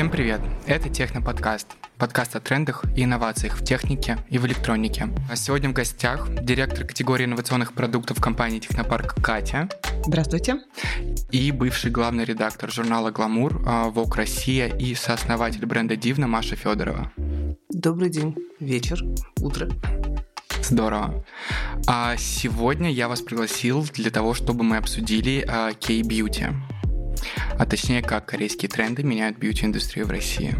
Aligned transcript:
Всем 0.00 0.10
привет! 0.10 0.40
Это 0.66 0.88
Техноподкаст. 0.88 1.76
Подкаст 1.98 2.34
о 2.34 2.40
трендах 2.40 2.86
и 2.96 3.04
инновациях 3.04 3.58
в 3.58 3.62
технике 3.62 4.16
и 4.30 4.38
в 4.38 4.46
электронике. 4.46 5.10
А 5.30 5.36
сегодня 5.36 5.68
в 5.68 5.74
гостях 5.74 6.26
директор 6.42 6.86
категории 6.86 7.26
инновационных 7.26 7.74
продуктов 7.74 8.18
компании 8.18 8.60
Технопарк 8.60 9.22
Катя. 9.22 9.68
Здравствуйте. 10.06 10.56
И 11.30 11.52
бывший 11.52 11.90
главный 11.90 12.24
редактор 12.24 12.72
журнала 12.72 13.10
«Гламур» 13.10 13.58
ВОК 13.90 14.16
Россия 14.16 14.68
и 14.74 14.94
сооснователь 14.94 15.66
бренда 15.66 15.96
Дивна 15.96 16.26
Маша 16.26 16.56
Федорова. 16.56 17.12
Добрый 17.68 18.08
день, 18.08 18.34
вечер, 18.58 19.04
утро. 19.42 19.68
Здорово. 20.62 21.22
А 21.86 22.16
сегодня 22.16 22.90
я 22.90 23.06
вас 23.06 23.20
пригласил 23.20 23.86
для 23.92 24.10
того, 24.10 24.32
чтобы 24.32 24.64
мы 24.64 24.78
обсудили 24.78 25.42
K-Beauty. 25.46 26.54
А 27.58 27.66
точнее, 27.66 28.02
как 28.02 28.26
корейские 28.26 28.68
тренды 28.68 29.02
меняют 29.02 29.38
бьюти-индустрию 29.38 30.06
в 30.06 30.10
России. 30.10 30.54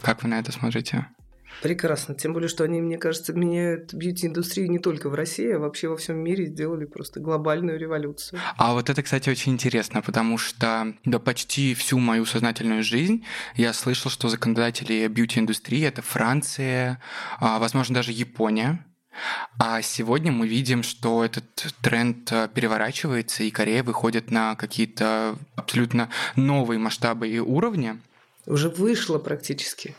Как 0.00 0.22
вы 0.22 0.28
на 0.28 0.40
это 0.40 0.52
смотрите? 0.52 1.06
Прекрасно. 1.62 2.14
Тем 2.14 2.32
более, 2.32 2.48
что 2.48 2.64
они, 2.64 2.80
мне 2.80 2.98
кажется, 2.98 3.32
меняют 3.32 3.94
бьюти-индустрию 3.94 4.68
не 4.68 4.80
только 4.80 5.08
в 5.08 5.14
России, 5.14 5.52
а 5.52 5.60
вообще 5.60 5.88
во 5.88 5.96
всем 5.96 6.18
мире 6.18 6.46
сделали 6.46 6.86
просто 6.86 7.20
глобальную 7.20 7.78
революцию. 7.78 8.40
А 8.56 8.72
вот 8.72 8.90
это, 8.90 9.02
кстати, 9.02 9.30
очень 9.30 9.52
интересно, 9.52 10.02
потому 10.02 10.38
что 10.38 10.94
да, 11.04 11.18
почти 11.20 11.74
всю 11.74 11.98
мою 11.98 12.24
сознательную 12.24 12.82
жизнь 12.82 13.24
я 13.54 13.72
слышал, 13.72 14.10
что 14.10 14.28
законодатели 14.28 15.06
бьюти-индустрии— 15.06 15.82
это 15.86 16.02
Франция, 16.02 17.00
а, 17.38 17.60
возможно, 17.60 17.94
даже 17.94 18.10
Япония. 18.10 18.84
А 19.58 19.82
сегодня 19.82 20.32
мы 20.32 20.48
видим, 20.48 20.82
что 20.82 21.24
этот 21.24 21.74
тренд 21.82 22.30
э, 22.32 22.48
переворачивается, 22.52 23.44
и 23.44 23.50
Корея 23.50 23.82
выходит 23.82 24.30
на 24.30 24.54
какие-то 24.56 25.36
абсолютно 25.56 26.08
новые 26.36 26.78
масштабы 26.78 27.28
и 27.28 27.38
уровни. 27.38 27.98
Уже 28.46 28.68
вышло 28.68 29.18
практически. 29.18 29.94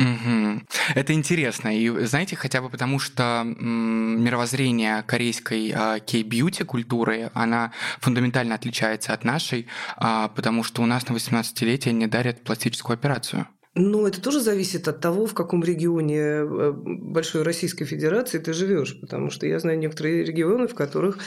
Угу. 0.00 0.62
Это 0.94 1.12
интересно. 1.12 1.76
И 1.76 1.88
знаете, 2.06 2.34
хотя 2.34 2.62
бы 2.62 2.70
потому, 2.70 2.98
что 2.98 3.42
мировоззрение 3.44 5.02
корейской 5.02 5.72
а, 5.74 5.98
кей-бьюти 6.00 6.64
культуры, 6.64 7.30
она 7.34 7.72
фундаментально 8.00 8.54
отличается 8.54 9.12
от 9.12 9.24
нашей, 9.24 9.66
а, 9.96 10.28
потому 10.28 10.64
что 10.64 10.82
у 10.82 10.86
нас 10.86 11.06
на 11.08 11.12
18-летие 11.12 11.92
не 11.92 12.06
дарят 12.06 12.42
пластическую 12.42 12.94
операцию. 12.94 13.46
Ну, 13.74 14.04
это 14.04 14.20
тоже 14.20 14.40
зависит 14.40 14.88
от 14.88 15.00
того, 15.00 15.26
в 15.26 15.34
каком 15.34 15.62
регионе 15.62 16.18
э, 16.18 16.72
Большой 16.74 17.42
Российской 17.42 17.84
Федерации 17.84 18.38
ты 18.40 18.52
живешь, 18.52 19.00
потому 19.00 19.30
что 19.30 19.46
я 19.46 19.60
знаю 19.60 19.78
некоторые 19.78 20.24
регионы, 20.24 20.66
в 20.66 20.74
которых 20.74 21.18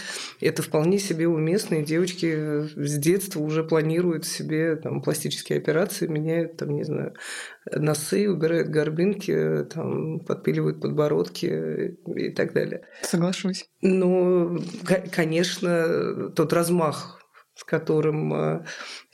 это 0.41 0.61
вполне 0.61 0.99
себе 0.99 1.25
уместно, 1.29 1.75
и 1.75 1.85
девочки 1.85 2.67
с 2.75 2.97
детства 2.97 3.39
уже 3.39 3.63
планируют 3.63 4.25
себе 4.25 4.75
там, 4.75 5.01
пластические 5.01 5.57
операции, 5.57 6.07
меняют, 6.07 6.57
там, 6.57 6.75
не 6.75 6.83
знаю, 6.83 7.13
носы, 7.71 8.29
убирают 8.29 8.67
горбинки, 8.67 9.65
там, 9.73 10.19
подпиливают 10.19 10.81
подбородки 10.81 11.95
и 12.05 12.29
так 12.31 12.51
далее. 12.51 12.85
Соглашусь. 13.03 13.69
Но, 13.81 14.57
конечно, 15.11 16.29
тот 16.35 16.51
размах 16.51 17.22
с 17.55 17.63
которым 17.63 18.33
э, 18.33 18.65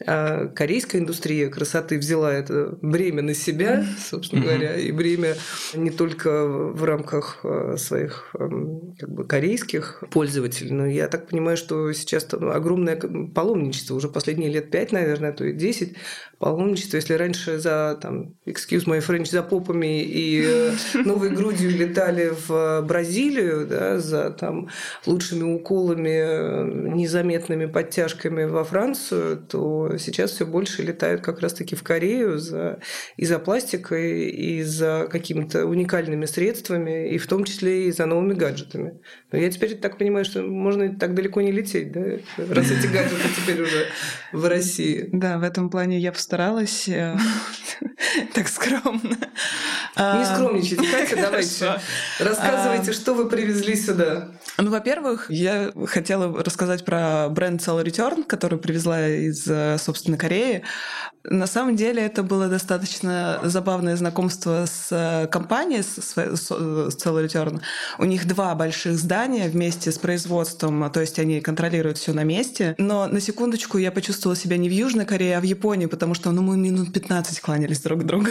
э, 0.05 0.47
корейская 0.47 0.99
индустрия 0.99 1.49
красоты 1.49 1.97
взяла 1.97 2.33
это 2.33 2.77
бремя 2.81 3.21
на 3.21 3.33
себя, 3.33 3.85
собственно 3.99 4.43
говоря, 4.43 4.77
и 4.77 4.91
бремя 4.93 5.35
не 5.73 5.89
только 5.89 6.47
в 6.47 6.81
рамках 6.85 7.41
э, 7.43 7.75
своих 7.77 8.33
эм, 8.39 8.95
как 8.97 9.09
бы, 9.09 9.27
корейских 9.27 10.03
пользователей, 10.11 10.71
но 10.71 10.85
я 10.85 11.09
так 11.09 11.27
понимаю, 11.27 11.57
что 11.57 11.91
сейчас 11.91 12.23
там 12.23 12.49
огромное 12.49 12.95
паломничество, 12.95 13.95
уже 13.95 14.07
последние 14.07 14.49
лет 14.49 14.71
пять, 14.71 14.93
наверное, 14.93 15.31
а 15.31 15.33
то 15.33 15.43
и 15.43 15.51
десять 15.51 15.97
паломничество. 16.37 16.95
Если 16.95 17.15
раньше 17.15 17.59
за, 17.59 17.99
там, 18.01 18.35
excuse 18.45 18.85
my 18.85 19.05
French, 19.05 19.29
за 19.29 19.43
попами 19.43 20.01
и 20.01 20.71
новой 20.93 21.31
грудью 21.31 21.71
летали 21.71 22.31
в 22.47 22.81
Бразилию, 22.87 23.67
да, 23.67 23.99
за 23.99 24.29
там 24.31 24.69
лучшими 25.05 25.43
уколами, 25.43 26.95
незаметными 26.95 27.65
подтяжками 27.65 28.28
поездками 28.29 28.43
во 28.45 28.63
Францию, 28.63 29.37
то 29.37 29.97
сейчас 29.97 30.31
все 30.31 30.45
больше 30.45 30.83
летают 30.83 31.21
как 31.21 31.39
раз-таки 31.41 31.75
в 31.75 31.83
Корею 31.83 32.37
за, 32.39 32.79
и 33.17 33.25
за 33.25 33.39
пластикой, 33.39 34.29
и 34.29 34.63
за 34.63 35.07
какими-то 35.09 35.65
уникальными 35.65 36.25
средствами, 36.25 37.09
и 37.09 37.17
в 37.17 37.27
том 37.27 37.43
числе 37.43 37.87
и 37.87 37.91
за 37.91 38.05
новыми 38.05 38.33
гаджетами. 38.33 38.99
Но 39.31 39.39
я 39.39 39.49
теперь 39.49 39.75
так 39.75 39.97
понимаю, 39.97 40.25
что 40.25 40.41
можно 40.41 40.95
так 40.95 41.13
далеко 41.13 41.41
не 41.41 41.51
лететь, 41.51 41.91
да, 41.91 42.01
раз 42.37 42.71
эти 42.71 42.87
гаджеты 42.87 43.29
теперь 43.35 43.61
уже 43.61 43.87
в 44.33 44.45
России. 44.45 45.09
Да, 45.11 45.37
в 45.37 45.43
этом 45.43 45.69
плане 45.69 45.99
я 45.99 46.11
постаралась 46.11 46.87
э, 46.87 47.15
так 48.33 48.47
скромно. 48.47 49.17
Не 49.97 50.25
скромничайте, 50.25 50.87
Катя, 50.91 51.15
давайте. 51.21 51.81
Рассказывайте, 52.19 52.93
что 52.93 53.13
вы 53.13 53.27
привезли 53.27 53.75
сюда. 53.75 54.29
Ну, 54.57 54.71
во-первых, 54.71 55.29
я 55.29 55.71
хотела 55.85 56.43
рассказать 56.43 56.85
про 56.85 57.29
бренд 57.29 57.61
Cell 57.61 57.83
Return, 57.83 58.18
который 58.23 58.59
привезла 58.59 59.07
из, 59.07 59.47
э, 59.47 59.77
собственно, 59.79 60.17
Кореи. 60.17 60.63
На 61.23 61.47
самом 61.47 61.75
деле 61.75 62.01
это 62.01 62.23
было 62.23 62.47
достаточно 62.47 63.39
забавное 63.43 63.97
знакомство 63.97 64.65
с 64.65 64.87
э, 64.91 65.27
компанией, 65.27 65.83
с, 65.83 65.97
с, 65.97 66.13
с 66.13 66.51
Cell 66.51 67.25
Return. 67.25 67.61
У 67.97 68.05
них 68.05 68.25
два 68.25 68.55
больших 68.55 68.97
здания 68.97 69.49
вместе 69.49 69.91
с 69.91 69.97
производством, 69.97 70.89
то 70.91 71.01
есть 71.01 71.19
они 71.19 71.41
контролируют 71.41 71.97
все 71.97 72.13
на 72.13 72.23
месте. 72.23 72.73
Но 72.77 73.07
на 73.07 73.19
секундочку 73.19 73.77
я 73.77 73.91
почувствовала 73.91 74.35
себя 74.35 74.57
не 74.57 74.69
в 74.69 74.71
Южной 74.71 75.05
Корее, 75.05 75.37
а 75.37 75.41
в 75.41 75.43
Японии, 75.43 75.87
потому 75.87 76.13
что 76.13 76.31
ну, 76.31 76.41
мы 76.41 76.57
минут 76.57 76.93
15 76.93 77.39
кланялись 77.41 77.81
друг 77.81 78.01
к 78.01 78.03
другу. 78.05 78.29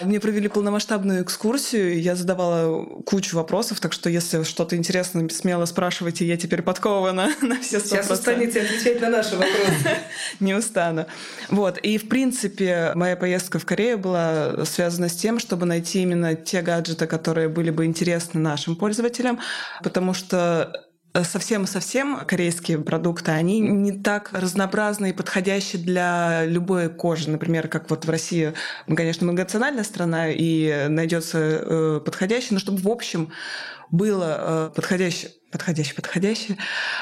Мне 0.00 0.20
провели 0.20 0.48
полномасштабную 0.48 1.22
экскурсию, 1.22 2.00
я 2.00 2.14
задавала 2.14 2.84
кучу 3.04 3.36
вопросов, 3.36 3.80
так 3.80 3.92
что 3.92 4.08
если 4.08 4.44
что-то 4.44 4.76
интересное, 4.76 5.28
смело 5.28 5.64
спрашивайте, 5.64 6.26
я 6.26 6.36
теперь 6.36 6.62
подкована 6.62 7.30
на 7.42 7.60
все 7.60 7.78
100%. 7.78 7.87
Сейчас 7.88 8.10
устанете 8.10 8.60
отвечать 8.62 9.00
на 9.00 9.10
наши 9.10 9.36
вопросы. 9.36 9.98
Не 10.40 10.54
устану. 10.54 11.06
Вот. 11.48 11.78
И, 11.78 11.98
в 11.98 12.08
принципе, 12.08 12.92
моя 12.94 13.16
поездка 13.16 13.58
в 13.58 13.66
Корею 13.66 13.98
была 13.98 14.64
связана 14.64 15.08
с 15.08 15.16
тем, 15.16 15.38
чтобы 15.38 15.66
найти 15.66 16.02
именно 16.02 16.34
те 16.34 16.62
гаджеты, 16.62 17.06
которые 17.06 17.48
были 17.48 17.70
бы 17.70 17.84
интересны 17.84 18.40
нашим 18.40 18.76
пользователям, 18.76 19.40
потому 19.82 20.14
что 20.14 20.72
совсем-совсем 21.24 22.20
корейские 22.26 22.78
продукты, 22.78 23.32
они 23.32 23.60
не 23.60 23.92
так 23.92 24.30
разнообразны 24.32 25.10
и 25.10 25.12
подходящие 25.12 25.82
для 25.82 26.44
любой 26.44 26.88
кожи. 26.88 27.30
Например, 27.30 27.68
как 27.68 27.90
вот 27.90 28.04
в 28.04 28.10
России, 28.10 28.52
мы, 28.86 28.96
конечно, 28.96 29.24
многонациональная 29.24 29.84
страна, 29.84 30.28
и 30.30 30.86
найдется 30.88 31.38
э, 31.38 32.00
подходящий, 32.04 32.54
но 32.54 32.60
чтобы 32.60 32.78
в 32.78 32.88
общем 32.88 33.32
было 33.90 34.36
э, 34.38 34.70
подходящее 34.74 35.32
подходящие, 35.50 35.94
подходящие. 35.94 36.58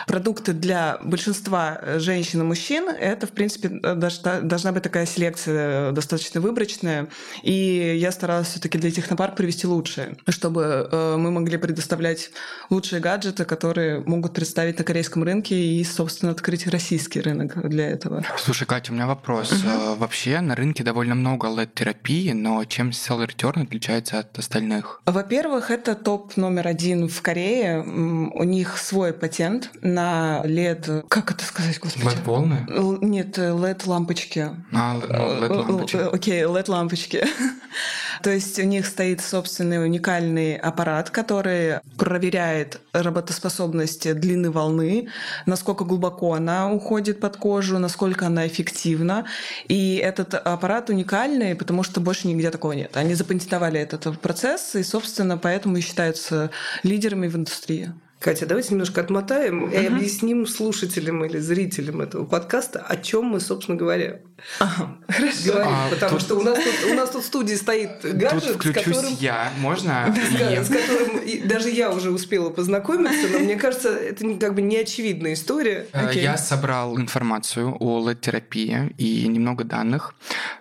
Продукты 0.07 0.53
для 0.53 0.99
большинства 1.03 1.81
женщин 1.97 2.41
и 2.41 2.45
мужчин, 2.45 2.89
это, 2.89 3.27
в 3.27 3.31
принципе, 3.33 3.69
должна 3.69 4.73
быть 4.73 4.83
такая 4.83 5.07
селекция 5.07 5.93
достаточно 5.93 6.41
выборочная. 6.41 7.09
И 7.43 7.97
я 7.99 8.13
старалась 8.13 8.49
все 8.49 8.61
таки 8.61 8.79
для 8.79 8.91
Технопарк 8.91 9.35
привести 9.35 9.67
лучшее, 9.67 10.17
чтобы 10.29 10.89
э, 10.91 11.17
мы 11.17 11.31
могли 11.31 11.57
предоставлять 11.57 12.31
лучшие 12.71 13.01
гаджеты, 13.01 13.45
которые 13.45 14.01
могут 14.01 14.35
представить 14.35 14.79
на 14.79 14.85
корейском 14.85 15.25
рынке 15.25 15.57
и, 15.57 15.83
собственно, 15.83 16.31
открыть 16.31 16.67
российский 16.69 17.21
рынок 17.21 17.69
для 17.69 17.89
этого. 17.89 18.25
Слушай, 18.39 18.67
Катя, 18.67 18.93
у 18.93 18.95
меня 18.95 19.07
вопрос. 19.09 19.53
Угу. 19.53 19.97
Вообще 19.97 20.41
на 20.41 20.55
рынке 20.55 20.85
довольно 20.85 21.17
много 21.17 21.49
LED-терапии, 21.49 22.31
но 22.31 22.65
чем 22.65 22.91
Cell 22.91 23.27
Return 23.27 23.65
отличается 23.65 24.21
от 24.21 24.39
остальных? 24.39 25.03
Во-первых, 25.05 25.71
это 25.71 25.97
топ 25.97 26.37
номер 26.37 26.69
один 26.69 26.76
в 26.83 27.23
Корее 27.23 27.83
у 27.83 28.45
них 28.45 28.79
свой 28.79 29.13
патент 29.13 29.71
на 29.83 30.43
LED... 30.45 31.07
Как 31.09 31.31
это 31.31 31.45
сказать, 31.45 31.79
господи? 31.81 32.07
LED-волны? 32.07 32.67
Нет, 33.01 33.39
LED-лампочки. 33.39 34.51
А, 34.73 34.97
LED-лампочки. 34.97 35.97
Ну, 35.97 36.11
окей, 36.13 36.43
LED-лампочки. 36.43 37.27
То 38.23 38.31
есть 38.31 38.59
у 38.59 38.63
них 38.63 38.87
стоит 38.87 39.21
собственный 39.21 39.85
уникальный 39.85 40.57
аппарат, 40.57 41.11
который 41.11 41.81
проверяет 41.97 42.81
работоспособность 42.93 44.15
длины 44.15 44.51
волны, 44.51 45.09
насколько 45.47 45.85
глубоко 45.85 46.35
она 46.35 46.73
уходит 46.73 47.21
под 47.21 47.37
кожу, 47.37 47.79
насколько 47.79 48.27
она 48.27 48.47
эффективна. 48.47 49.27
И 49.69 49.97
этот 49.97 50.35
аппарат 50.35 50.91
уникальный, 50.91 51.55
потому 51.55 51.83
что 51.83 52.01
больше 52.01 52.29
нигде 52.29 52.51
такого 52.51 52.73
нет. 52.73 52.97
Они 52.97 53.15
запатентовали 53.15 53.81
этот 53.81 54.19
процесс, 54.21 54.75
и, 54.75 54.83
собственно, 54.83 55.39
поэтому 55.39 55.77
и 55.77 55.81
считаются 55.81 56.51
лидерами 56.83 57.29
в 57.29 57.37
индустрии. 57.37 57.93
Катя, 58.19 58.47
давайте 58.47 58.71
немножко 58.71 59.03
отмотаем 59.03 59.69
и 59.69 59.77
объясним 59.87 60.47
слушателям 60.47 61.23
или 61.27 61.39
зрителям 61.39 62.01
этого 62.01 62.25
подкаста, 62.25 62.81
о 62.81 62.97
чем 62.97 63.27
мы, 63.27 63.41
собственно 63.41 63.77
говоря, 63.77 64.21
Ага, 64.59 64.97
хорошо. 65.07 65.37
говорим. 65.45 65.73
А, 65.73 65.89
Потому 65.91 66.13
тут- 66.13 66.21
что 66.23 66.35
у 66.37 66.43
нас, 66.43 66.59
тут, 66.59 66.91
у 66.93 66.95
нас 66.95 67.11
тут 67.11 67.23
в 67.23 67.27
студии 67.27 67.55
стоит 67.55 67.91
гаджет, 68.03 68.55
Тут 68.55 68.63
с 68.63 68.71
включусь 68.71 68.85
которым 68.85 69.13
я, 69.21 69.53
можно? 69.59 70.15
с, 70.33 70.67
с 70.67 70.69
которым 70.69 71.19
и 71.19 71.41
даже 71.41 71.69
я 71.69 71.91
уже 71.91 72.11
успела 72.11 72.49
познакомиться, 72.49 73.29
но 73.31 73.39
мне 73.39 73.57
кажется, 73.57 73.91
это 73.95 74.25
как 74.37 74.55
бы 74.55 74.63
неочевидная 74.63 75.35
история. 75.35 75.87
Э. 75.93 76.11
Я 76.15 76.39
собрал 76.39 76.99
информацию 76.99 77.77
о 77.79 78.01
LED-терапии 78.01 78.95
и 78.97 79.29
немного 79.29 79.65
данных. 79.65 80.15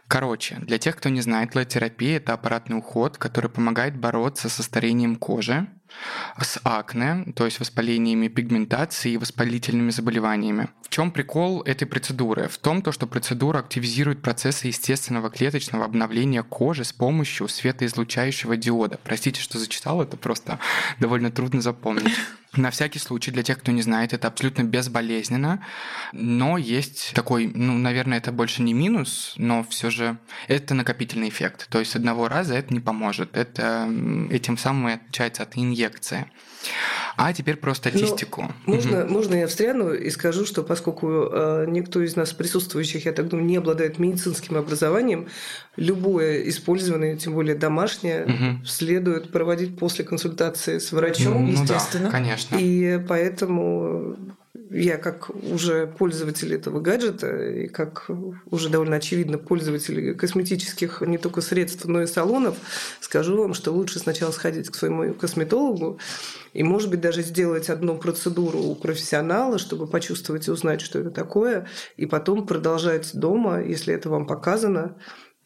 Короче, 0.09 0.57
для 0.61 0.77
тех, 0.77 0.97
кто 0.97 1.07
не 1.09 1.21
знает, 1.21 1.55
LED-терапия– 1.55 2.17
это 2.17 2.33
аппаратный 2.33 2.77
уход, 2.77 3.17
который 3.17 3.49
помогает 3.49 3.95
бороться 3.97 4.49
со 4.49 4.61
старением 4.61 5.15
кожи, 5.15 5.67
с 6.41 6.59
акне, 6.63 7.25
то 7.35 7.45
есть 7.45 7.59
воспалениями 7.59 8.27
пигментации 8.27 9.11
и 9.13 9.17
воспалительными 9.17 9.91
заболеваниями. 9.91 10.69
В 10.85 10.89
чем 10.89 11.09
прикол 11.09 11.63
этой 11.63 11.85
процедуры? 11.85 12.47
В 12.47 12.59
том, 12.59 12.83
то, 12.83 12.91
что 12.91 13.07
процедура 13.07 13.57
активизирует 13.57 14.21
процессы 14.21 14.67
естественного 14.67 15.31
клеточного 15.31 15.83
обновления 15.83 16.43
кожи 16.43 16.83
с 16.83 16.93
помощью 16.93 17.47
светоизлучающего 17.47 18.55
диода. 18.55 18.99
Простите, 19.03 19.41
что 19.41 19.57
зачитал, 19.57 20.03
это 20.03 20.15
просто 20.15 20.59
довольно 20.99 21.31
трудно 21.31 21.61
запомнить. 21.61 22.13
На 22.55 22.69
всякий 22.69 22.99
случай, 22.99 23.31
для 23.31 23.41
тех, 23.41 23.57
кто 23.57 23.71
не 23.71 23.81
знает, 23.81 24.13
это 24.13 24.27
абсолютно 24.27 24.61
безболезненно, 24.61 25.65
но 26.13 26.57
есть 26.57 27.11
такой, 27.15 27.51
ну, 27.53 27.77
наверное, 27.77 28.19
это 28.19 28.31
больше 28.31 28.61
не 28.61 28.73
минус, 28.73 29.33
но 29.37 29.63
все 29.63 29.89
же 29.89 30.17
это 30.47 30.75
накопительный 30.75 31.29
эффект. 31.29 31.67
То 31.67 31.79
есть 31.79 31.95
одного 31.95 32.27
раза 32.29 32.53
это 32.53 32.71
не 32.71 32.79
поможет. 32.79 33.35
Это 33.35 33.89
этим 34.29 34.57
самым 34.57 34.89
и 34.89 34.93
отличается 34.93 35.43
от 35.43 35.57
инъекции. 35.57 36.31
А 37.17 37.31
теперь 37.33 37.55
про 37.55 37.73
статистику. 37.73 38.51
Можно, 38.65 39.05
можно 39.05 39.35
я 39.35 39.47
встряну 39.47 39.93
и 39.93 40.09
скажу, 40.09 40.45
что 40.45 40.63
поскольку 40.63 41.07
э, 41.31 41.65
никто 41.69 42.01
из 42.01 42.15
нас 42.15 42.33
присутствующих, 42.33 43.05
я 43.05 43.11
так 43.13 43.27
думаю, 43.29 43.45
не 43.47 43.57
обладает 43.57 43.99
медицинским 43.99 44.57
образованием, 44.57 45.27
любое 45.77 46.41
использование, 46.49 47.15
тем 47.17 47.33
более 47.33 47.55
домашнее, 47.55 48.25
Мгм. 48.25 48.65
следует 48.65 49.31
проводить 49.31 49.77
после 49.77 50.03
консультации 50.03 50.79
с 50.79 50.91
врачом. 50.91 51.45
Ну 51.51 51.55
да, 51.65 51.75
естественно. 51.75 52.09
конечно. 52.11 52.57
И 52.59 52.99
поэтому 53.07 54.15
я 54.75 54.97
как 54.97 55.29
уже 55.29 55.87
пользователь 55.87 56.53
этого 56.53 56.81
гаджета 56.81 57.49
и 57.49 57.67
как 57.67 58.09
уже 58.51 58.69
довольно 58.69 58.97
очевидно 58.97 59.37
пользователь 59.37 60.15
косметических 60.15 61.01
не 61.01 61.17
только 61.17 61.41
средств, 61.41 61.85
но 61.85 62.01
и 62.01 62.07
салонов, 62.07 62.57
скажу 62.99 63.37
вам, 63.37 63.53
что 63.53 63.71
лучше 63.71 63.99
сначала 63.99 64.31
сходить 64.31 64.69
к 64.69 64.75
своему 64.75 65.13
косметологу 65.13 65.99
и, 66.53 66.63
может 66.63 66.89
быть, 66.89 66.99
даже 66.99 67.21
сделать 67.21 67.69
одну 67.69 67.97
процедуру 67.97 68.59
у 68.59 68.75
профессионала, 68.75 69.59
чтобы 69.59 69.87
почувствовать 69.87 70.47
и 70.47 70.51
узнать, 70.51 70.81
что 70.81 70.99
это 70.99 71.09
такое, 71.09 71.67
и 71.95 72.05
потом 72.05 72.45
продолжать 72.45 73.11
дома, 73.13 73.61
если 73.61 73.93
это 73.93 74.09
вам 74.09 74.27
показано, 74.27 74.95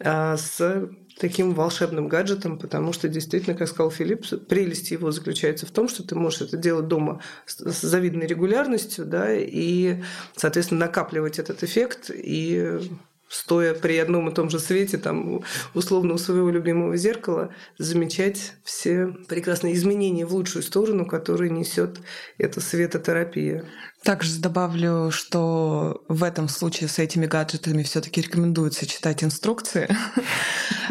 с 0.01 0.90
таким 1.19 1.54
волшебным 1.54 2.07
гаджетом, 2.07 2.57
потому 2.57 2.94
что 2.94 3.10
действительно, 3.10 3.56
как 3.56 3.68
сказал 3.68 3.92
Филипп, 3.92 4.25
прелесть 4.48 4.92
его 4.92 5.12
заключается 5.12 5.66
в 5.66 5.72
том, 5.72 5.90
что 5.90 6.04
ты 6.04 6.16
можешь 6.16 6.42
это 6.42 6.57
делать 6.57 6.88
дома 6.88 7.22
с 7.46 7.60
с 7.60 7.81
завидной 7.81 8.25
регулярностью, 8.25 9.06
да, 9.06 9.34
и, 9.34 10.01
соответственно, 10.36 10.86
накапливать 10.86 11.38
этот 11.40 11.63
эффект 11.63 12.10
и 12.13 12.80
стоя 13.30 13.74
при 13.75 13.98
одном 13.98 14.30
и 14.30 14.34
том 14.34 14.50
же 14.50 14.60
свете, 14.60 14.98
там, 14.98 15.44
условно, 15.74 16.16
у 16.16 16.18
своего 16.18 16.50
любимого 16.50 16.98
зеркала, 16.98 17.54
замечать 17.78 18.54
все 18.63 19.07
прекрасные 19.28 19.75
изменения 19.75 20.25
в 20.25 20.34
лучшую 20.34 20.63
сторону, 20.63 21.06
которые 21.06 21.51
несет 21.51 22.00
эта 22.38 22.60
светотерапия. 22.60 23.66
Также 24.04 24.40
добавлю, 24.40 25.12
что 25.12 26.04
в 26.07 26.24
этом 26.24 26.48
случае 26.48 26.88
с 26.88 27.00
этими 27.00 27.25
гаджетами 27.25 27.84
все-таки 27.84 28.22
рекомендуется 28.22 28.86
читать 28.86 29.24
инструкции. 29.24 29.90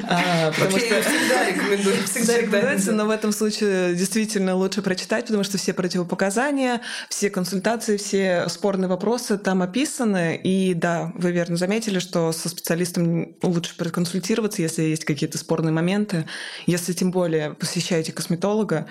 А, 0.05 0.53
Потому 0.53 0.79
что 0.79 1.03
всегда 2.13 2.39
рекомендуется, 2.39 2.93
но 2.93 3.05
в 3.05 3.11
этом 3.11 3.33
случае 3.33 3.97
действительно 3.97 4.55
лучше 4.55 4.81
прочитать, 4.81 5.27
потому 5.27 5.43
что 5.43 5.59
все 5.59 5.75
противопоказания, 5.75 6.83
все 7.09 7.31
консультации, 7.31 7.97
все 7.97 8.49
спорные 8.49 8.89
вопросы 8.89 9.39
там 9.39 9.61
описаны. 9.61 10.37
И 10.37 10.73
да, 10.75 11.13
вы 11.17 11.33
верно 11.33 11.57
заметили, 11.57 11.99
что 11.99 12.31
со 12.31 12.49
специалистом 12.49 13.35
лучше 13.43 13.77
проконсультироваться, 13.77 14.63
если 14.63 14.83
есть 14.83 15.05
какие-то 15.05 15.37
спорные 15.37 15.73
моменты. 15.73 16.27
Если 16.67 16.93
тем 16.93 17.11
более 17.11 17.55
посещаете 17.55 18.13
косметолога, 18.13 18.87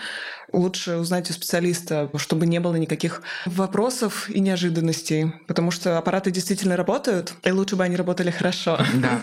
лучше 0.51 0.97
узнать 0.97 1.29
у 1.29 1.33
специалиста, 1.33 2.09
чтобы 2.15 2.45
не 2.45 2.59
было 2.59 2.75
никаких 2.75 3.21
вопросов 3.45 4.29
и 4.29 4.39
неожиданностей, 4.39 5.33
потому 5.47 5.71
что 5.71 5.97
аппараты 5.97 6.31
действительно 6.31 6.77
работают, 6.77 7.33
и 7.43 7.51
лучше 7.51 7.75
бы 7.75 7.83
они 7.83 7.95
работали 7.95 8.31
хорошо. 8.31 8.79
Да. 8.95 9.21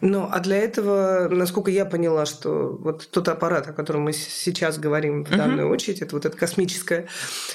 Ну, 0.00 0.28
а 0.30 0.38
для 0.38 0.58
этого, 0.58 1.28
насколько 1.28 1.70
я 1.70 1.84
поняла, 1.84 2.24
что 2.24 2.78
вот 2.80 3.08
тот 3.10 3.28
аппарат, 3.28 3.68
о 3.68 3.72
котором 3.72 4.02
мы 4.02 4.12
сейчас 4.12 4.78
говорим 4.78 5.24
в 5.24 5.30
данную 5.30 5.68
очередь, 5.68 6.02
это 6.02 6.14
вот 6.14 6.24
это 6.24 6.36
космическое 6.36 7.08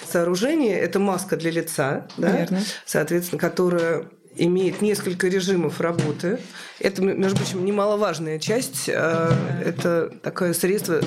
сооружение, 0.05 0.77
это 0.77 0.99
маска 0.99 1.37
для 1.37 1.51
лица, 1.51 2.07
да, 2.17 2.31
Верно. 2.31 2.59
соответственно, 2.85 3.39
которая 3.39 4.05
имеет 4.35 4.81
несколько 4.81 5.27
режимов 5.27 5.79
работы. 5.79 6.39
Это, 6.83 7.01
между 7.01 7.37
прочим, 7.37 7.63
немаловажная 7.65 8.39
часть. 8.39 8.89
а, 8.93 9.31
Это 9.63 10.11
такое 10.21 10.53
средство 10.53 10.99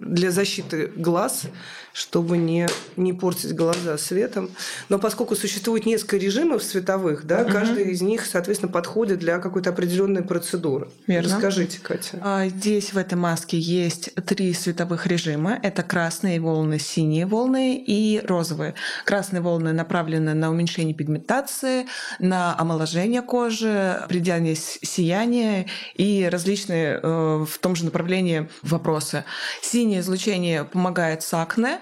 для 0.00 0.30
защиты 0.30 0.92
глаз, 0.94 1.44
чтобы 1.92 2.36
не, 2.38 2.66
не 2.96 3.12
портить 3.12 3.54
глаза 3.54 3.96
светом. 3.98 4.50
Но 4.88 4.98
поскольку 4.98 5.36
существует 5.36 5.86
несколько 5.86 6.16
режимов 6.16 6.62
световых, 6.62 7.24
да, 7.24 7.44
каждый 7.44 7.92
из 7.92 8.02
них, 8.02 8.26
соответственно, 8.26 8.70
подходит 8.70 9.20
для 9.20 9.38
какой-то 9.38 9.70
определенной 9.70 10.22
процедуры. 10.22 10.88
Верно. 11.06 11.34
Расскажите, 11.34 11.78
Катя. 11.80 12.18
А, 12.20 12.48
Здесь 12.48 12.92
в 12.92 12.98
этой 12.98 13.14
маске 13.14 13.58
есть 13.58 14.12
три 14.26 14.52
световых 14.54 15.06
режима. 15.06 15.58
Это 15.62 15.82
красные 15.82 16.40
волны, 16.40 16.78
синие 16.80 17.26
волны 17.26 17.76
и 17.76 18.20
розовые. 18.24 18.74
Красные 19.04 19.40
волны 19.40 19.72
направлены 19.72 20.34
на 20.34 20.50
уменьшение 20.50 20.94
пигментации, 20.94 21.86
на 22.18 22.56
омоложение 22.58 23.22
кожи, 23.22 24.04
придание 24.08 24.56
с- 24.82 24.86
сияния 24.88 25.66
и 25.94 26.28
различные 26.30 27.00
э, 27.02 27.44
в 27.48 27.58
том 27.58 27.76
же 27.76 27.84
направлении 27.84 28.48
вопросы. 28.62 29.24
Синее 29.62 30.00
излучение 30.00 30.64
помогает 30.64 31.22
с 31.22 31.32
акне, 31.34 31.78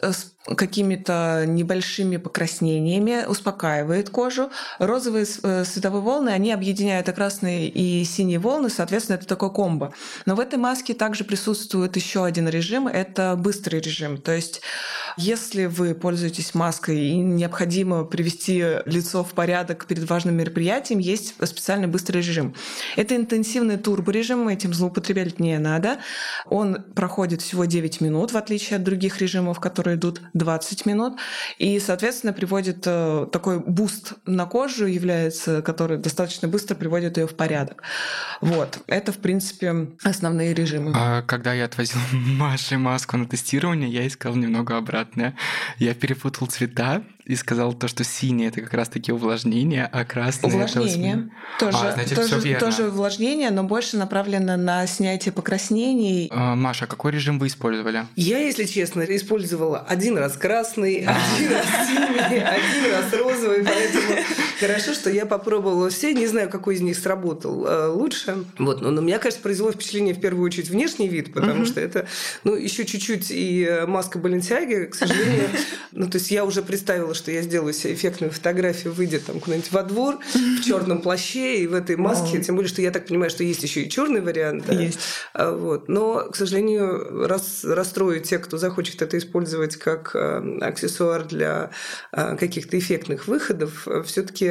э, 0.00 0.12
с 0.12 0.32
какими-то 0.46 1.44
небольшими 1.46 2.16
покраснениями, 2.16 3.26
успокаивает 3.26 4.08
кожу. 4.08 4.50
Розовые 4.78 5.26
э, 5.42 5.64
световые 5.64 6.00
волны, 6.00 6.30
они 6.30 6.52
объединяют 6.52 7.08
и 7.08 7.12
красные, 7.12 7.68
и 7.68 8.04
синие 8.04 8.38
волны, 8.38 8.70
соответственно, 8.70 9.16
это 9.16 9.26
такое 9.26 9.50
комбо. 9.50 9.92
Но 10.24 10.34
в 10.34 10.40
этой 10.40 10.58
маске 10.58 10.94
также 10.94 11.24
присутствует 11.24 11.94
еще 11.96 12.24
один 12.24 12.48
режим, 12.48 12.88
это 12.88 13.36
быстрый 13.36 13.80
режим. 13.80 14.16
То 14.16 14.32
есть, 14.32 14.62
если 15.18 15.66
вы 15.66 15.94
пользуетесь 15.94 16.54
маской 16.54 16.98
и 16.98 17.16
необходимо 17.18 18.04
привести 18.04 18.64
лицо 18.86 19.22
в 19.22 19.32
порядок 19.32 19.86
перед 19.86 20.08
важным 20.08 20.36
мероприятием, 20.36 21.00
есть 21.00 21.34
специальный 21.46 21.86
быстрый 21.86 22.18
режим. 22.18 22.54
Это 22.96 23.14
интенсивный 23.14 23.76
турборежим, 23.76 24.48
этим 24.48 24.72
злоупотреблять 24.72 25.38
не 25.38 25.58
надо. 25.58 25.98
Он 26.46 26.82
проходит 26.94 27.42
всего 27.42 27.66
9 27.66 28.00
минут, 28.00 28.32
в 28.32 28.36
отличие 28.38 28.76
от 28.76 28.84
других 28.84 29.20
режимов, 29.20 29.60
которые 29.60 29.96
идут 29.96 30.22
20 30.34 30.86
минут. 30.86 31.18
И, 31.58 31.78
соответственно, 31.80 32.32
приводит 32.32 32.82
э, 32.86 33.26
такой 33.32 33.60
буст 33.60 34.14
на 34.26 34.46
кожу, 34.46 34.86
является, 34.86 35.62
который 35.62 35.98
достаточно 35.98 36.48
быстро 36.48 36.74
приводит 36.74 37.16
ее 37.16 37.26
в 37.26 37.36
порядок. 37.36 37.82
Вот. 38.40 38.80
Это, 38.86 39.12
в 39.12 39.18
принципе, 39.18 39.88
основные 40.02 40.54
режимы. 40.54 40.92
А 40.94 41.22
когда 41.22 41.52
я 41.52 41.64
отвозил 41.64 42.00
Маше 42.12 42.78
маску 42.78 43.16
на 43.16 43.26
тестирование, 43.26 43.90
я 43.90 44.06
искал 44.06 44.34
немного 44.34 44.76
обратное. 44.76 45.36
Я 45.78 45.94
перепутал 45.94 46.46
цвета 46.46 47.02
и 47.30 47.36
сказал 47.36 47.72
то, 47.74 47.86
что 47.86 48.02
синее 48.02 48.48
это 48.48 48.60
как 48.60 48.74
раз-таки 48.74 49.12
увлажнение, 49.12 49.88
а 49.92 50.04
красное 50.04 50.50
это 50.50 50.56
Увлажнение. 50.56 51.30
Тоже, 51.60 51.78
А, 51.78 51.92
значит, 51.92 52.16
тоже, 52.16 52.40
верно. 52.40 52.66
тоже 52.70 52.88
увлажнение, 52.88 53.50
но 53.50 53.62
больше 53.62 53.96
направлено 53.96 54.56
на 54.56 54.84
снятие 54.88 55.32
покраснений. 55.32 56.28
А, 56.32 56.56
Маша, 56.56 56.88
какой 56.88 57.12
режим 57.12 57.38
вы 57.38 57.46
использовали? 57.46 58.04
Я, 58.16 58.38
если 58.38 58.64
честно, 58.64 59.02
использовала 59.02 59.78
один 59.78 60.18
раз 60.18 60.36
красный, 60.36 61.06
один 61.06 61.52
раз 61.52 61.66
синий, 61.86 62.38
один 62.40 62.92
раз 62.92 63.12
розовый, 63.12 63.64
поэтому 63.64 64.24
Хорошо, 64.60 64.92
что 64.92 65.08
я 65.08 65.24
попробовала 65.24 65.88
все, 65.88 66.12
не 66.12 66.26
знаю, 66.26 66.50
какой 66.50 66.74
из 66.74 66.82
них 66.82 66.98
сработал 66.98 67.66
э, 67.66 67.86
лучше. 67.86 68.44
Вот, 68.58 68.82
но 68.82 68.90
на 68.90 69.00
меня, 69.00 69.18
кажется, 69.18 69.42
произвело 69.42 69.72
впечатление 69.72 70.14
в 70.14 70.20
первую 70.20 70.44
очередь 70.44 70.68
внешний 70.68 71.08
вид, 71.08 71.32
потому 71.32 71.64
что 71.64 71.80
это, 71.80 72.06
ну, 72.44 72.54
еще 72.54 72.84
чуть-чуть 72.84 73.30
и 73.30 73.64
э, 73.64 73.86
маска 73.86 74.18
Баленсиаги, 74.18 74.84
к 74.90 74.94
сожалению. 74.94 75.48
Ну, 75.92 76.08
то 76.08 76.18
есть 76.18 76.30
я 76.30 76.44
уже 76.44 76.62
представила, 76.62 77.14
что 77.14 77.32
я 77.32 77.42
сделаю 77.42 77.72
себе 77.72 77.94
эффектную 77.94 78.30
фотографию, 78.30 78.92
выйдя 78.92 79.18
там 79.18 79.40
куда-нибудь 79.40 79.72
во 79.72 79.82
двор 79.82 80.18
в 80.34 80.64
черном 80.64 81.02
плаще 81.02 81.64
и 81.64 81.66
в 81.66 81.74
этой 81.74 81.96
маске, 81.96 82.40
тем 82.40 82.54
более, 82.54 82.68
что 82.68 82.80
я 82.80 82.92
так 82.92 83.06
понимаю, 83.06 83.28
что 83.28 83.42
есть 83.42 83.62
еще 83.64 83.82
и 83.82 83.90
черный 83.90 84.20
вариант. 84.20 84.70
Есть. 84.70 85.00
А, 85.34 85.52
вот. 85.52 85.88
Но, 85.88 86.28
к 86.30 86.36
сожалению, 86.36 87.26
рас, 87.26 87.64
расстрою 87.64 88.20
те, 88.20 88.38
кто 88.38 88.56
захочет 88.56 89.02
это 89.02 89.18
использовать 89.18 89.76
как 89.76 90.14
э, 90.14 90.58
аксессуар 90.60 91.24
для 91.24 91.70
каких-то 92.12 92.78
эффектных 92.78 93.26
выходов, 93.26 93.88
все-таки 94.04 94.49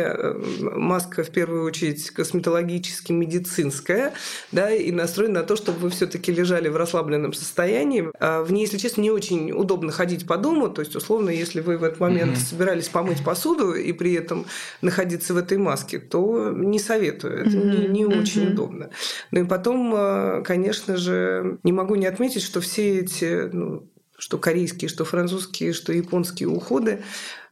маска 0.61 1.23
в 1.23 1.29
первую 1.29 1.63
очередь 1.63 2.09
косметологически 2.11 3.11
медицинская, 3.11 4.13
да, 4.51 4.71
и 4.71 4.91
настроена 4.91 5.41
на 5.41 5.45
то, 5.45 5.55
чтобы 5.55 5.79
вы 5.79 5.89
все-таки 5.89 6.31
лежали 6.31 6.69
в 6.69 6.77
расслабленном 6.77 7.33
состоянии. 7.33 8.09
А 8.19 8.43
в 8.43 8.51
ней, 8.51 8.61
если 8.61 8.77
честно, 8.77 9.01
не 9.01 9.11
очень 9.11 9.51
удобно 9.51 9.91
ходить 9.91 10.27
по 10.27 10.37
дому, 10.37 10.69
то 10.69 10.81
есть 10.81 10.95
условно, 10.95 11.29
если 11.29 11.61
вы 11.61 11.77
в 11.77 11.83
этот 11.83 11.99
момент 11.99 12.33
mm-hmm. 12.33 12.49
собирались 12.49 12.89
помыть 12.89 13.23
посуду 13.23 13.73
и 13.73 13.93
при 13.93 14.13
этом 14.13 14.45
находиться 14.81 15.33
в 15.33 15.37
этой 15.37 15.57
маске, 15.57 15.99
то 15.99 16.51
не 16.51 16.79
советую, 16.79 17.41
это 17.41 17.49
mm-hmm. 17.49 17.81
не, 17.81 17.87
не 17.87 18.05
очень 18.05 18.43
mm-hmm. 18.43 18.51
удобно. 18.51 18.89
Ну 19.31 19.41
и 19.41 19.45
потом, 19.45 19.93
э, 19.95 20.43
конечно 20.43 20.97
же, 20.97 21.59
не 21.63 21.71
могу 21.71 21.95
не 21.95 22.05
отметить, 22.05 22.43
что 22.43 22.61
все 22.61 22.99
эти 22.99 23.49
ну, 23.51 23.89
что 24.19 24.37
корейские, 24.37 24.89
что 24.89 25.05
французские, 25.05 25.73
что 25.73 25.93
японские 25.93 26.49
уходы, 26.49 27.03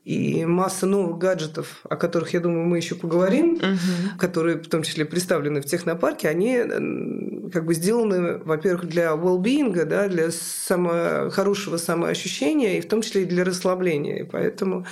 и 0.07 0.45
масса 0.45 0.85
новых 0.85 1.17
гаджетов, 1.17 1.81
о 1.83 1.97
которых, 1.97 2.33
я 2.33 2.39
думаю, 2.39 2.65
мы 2.65 2.77
еще 2.77 2.95
поговорим, 2.95 3.55
угу. 3.55 4.17
которые 4.17 4.57
в 4.57 4.69
том 4.69 4.83
числе 4.83 5.03
представлены 5.03 5.61
в 5.61 5.65
технопарке, 5.65 6.29
они 6.29 6.59
как 7.51 7.65
бы 7.65 7.73
сделаны, 7.73 8.37
во-первых, 8.37 8.87
для 8.87 9.09
well-being, 9.09 9.83
да, 9.83 10.07
для 10.07 10.31
само... 10.31 11.29
хорошего 11.29 11.75
самоощущения, 11.75 12.77
и 12.77 12.81
в 12.81 12.87
том 12.87 13.01
числе 13.01 13.23
и 13.23 13.25
для 13.25 13.43
расслабления. 13.43 14.19
И 14.19 14.23
поэтому 14.23 14.85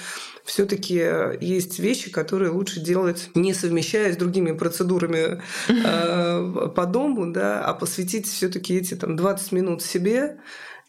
все-таки 0.44 1.02
есть 1.40 1.80
вещи, 1.80 2.12
которые 2.12 2.52
лучше 2.52 2.82
делать, 2.82 3.30
не 3.36 3.54
совмещая 3.54 4.12
с 4.12 4.18
другими 4.18 4.52
процедурами 4.52 5.42
э, 5.70 6.70
по 6.76 6.86
дому, 6.86 7.32
да, 7.32 7.64
а 7.64 7.74
посвятить 7.74 8.28
все-таки 8.28 8.76
эти 8.76 8.96
там, 8.96 9.16
20 9.16 9.54
минут 9.54 9.82
себе, 9.82 10.40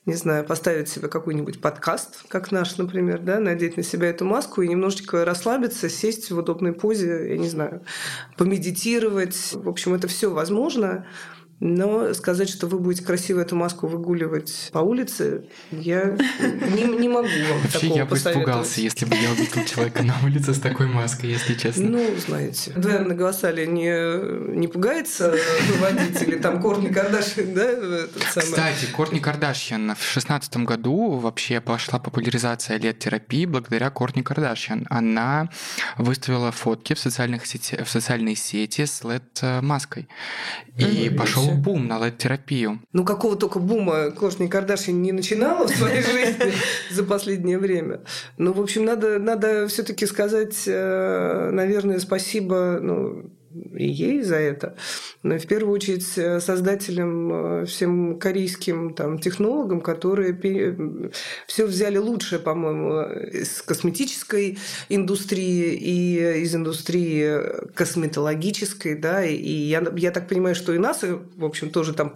не 0.07 0.15
знаю, 0.15 0.45
поставить 0.45 0.89
себе 0.89 1.09
какой-нибудь 1.09 1.61
подкаст, 1.61 2.25
как 2.29 2.53
наш, 2.53 2.77
например, 2.79 3.19
да, 3.19 3.41
надеть 3.41 3.77
на 3.77 3.83
себя 3.83 4.09
эту 4.09 4.25
маску 4.25 4.63
и 4.63 4.69
немножечко 4.69 5.25
расслабиться, 5.25 5.89
сесть 5.89 6.31
в 6.31 6.39
удобной 6.39 6.73
позе, 6.73 7.31
я 7.31 7.37
не 7.37 7.49
знаю, 7.49 7.83
помедитировать. 8.37 9.53
В 9.53 9.69
общем, 9.69 9.95
это 9.95 10.07
все 10.07 10.31
возможно. 10.31 11.07
Но 11.59 12.13
сказать, 12.13 12.51
что 12.51 12.67
вы 12.67 12.79
будете 12.79 13.03
красиво 13.03 13.41
эту 13.41 13.57
маску 13.57 13.87
выгуливать 13.87 14.69
по 14.73 14.81
улице, 14.81 15.45
я 15.71 16.17
не, 16.41 16.85
не 16.85 17.09
могу 17.09 17.29
вам 17.29 17.61
Вообще, 17.63 17.89
я 17.89 18.05
бы 18.05 18.17
испугался, 18.17 18.83
если 18.83 19.07
бы 19.07 19.17
я 19.17 19.31
увидел 19.31 19.65
человека 19.65 20.03
на 20.03 20.15
улице 20.23 20.53
с 20.53 20.61
такой 20.61 20.87
маской, 20.87 21.31
если 21.31 21.55
честно. 21.55 21.89
Ну, 21.89 22.17
знаете, 22.19 22.73
Дуэн 22.73 23.09
Нагасали 23.09 23.65
не, 23.65 24.55
не 24.55 24.69
пугается 24.69 25.35
выводить, 25.69 26.21
или 26.23 26.37
там 26.37 26.61
Кортни 26.61 26.91
Кардашьян, 26.91 27.55
да? 27.55 27.71
Кстати, 28.27 28.87
Кортни 28.95 29.21
Кардашьян 29.21 29.95
в 29.95 30.05
шестнадцатом 30.05 30.67
году 30.67 31.15
вообще 31.15 31.63
пошла 31.63 31.99
популяризация 31.99 32.79
лет-терапии 32.79 33.47
благодаря 33.47 33.89
Кортни 33.89 34.23
Кардашьян. 34.23 34.87
Она 34.91 35.49
выставила 35.97 36.53
фотки 36.53 36.93
в, 36.93 36.99
социальных 36.99 37.47
сети, 37.47 37.83
в 37.83 37.89
социальной 37.89 38.37
сети 38.37 38.85
с 38.85 39.01
LED-маской. 39.03 40.07
И 40.77 41.09
пошел 41.09 41.46
был 41.47 41.63
бум 41.63 41.87
на 41.87 41.99
LED-терапию. 41.99 42.81
Ну, 42.93 43.05
какого 43.05 43.37
только 43.37 43.59
бума 43.59 44.11
Кошни 44.11 44.47
Кардашьян 44.47 45.01
не 45.01 45.13
начинала 45.13 45.67
в 45.67 45.71
своей 45.71 46.03
жизни 46.13 46.53
за 46.91 47.05
последнее 47.05 47.59
время. 47.59 48.01
Ну, 48.39 48.53
в 48.53 48.61
общем, 48.61 48.85
надо, 48.85 49.19
надо 49.19 49.69
все 49.69 49.83
таки 49.83 50.07
сказать, 50.07 50.65
э, 50.67 51.51
наверное, 51.53 51.99
спасибо 51.99 52.79
ну, 52.81 53.31
и 53.77 53.87
ей 53.87 54.23
за 54.23 54.37
это. 54.37 54.77
Но 55.23 55.39
в 55.39 55.47
первую 55.47 55.75
очередь 55.75 56.07
э, 56.17 56.41
создателям, 56.41 57.63
э, 57.63 57.67
всем 57.67 58.19
корейским 58.19 58.95
там, 58.95 59.19
технологам, 59.19 59.81
которые 59.81 60.37
все 61.47 61.67
взяли 61.67 61.99
лучшее, 61.99 62.39
по-моему, 62.39 63.03
из 63.31 63.63
косметической 63.63 64.59
индустрии 64.89 65.75
и 65.75 66.43
из 66.43 66.55
индустрии 66.55 67.73
косметологической, 67.75 68.95
да, 68.95 69.25
и 69.25 69.53
я, 69.53 69.85
я 69.97 70.11
так 70.11 70.29
понимаю, 70.29 70.55
что 70.55 70.73
и 70.73 70.79
нас, 70.79 71.03
в 71.03 71.45
общем, 71.45 71.71
тоже 71.71 71.93
там 71.93 72.13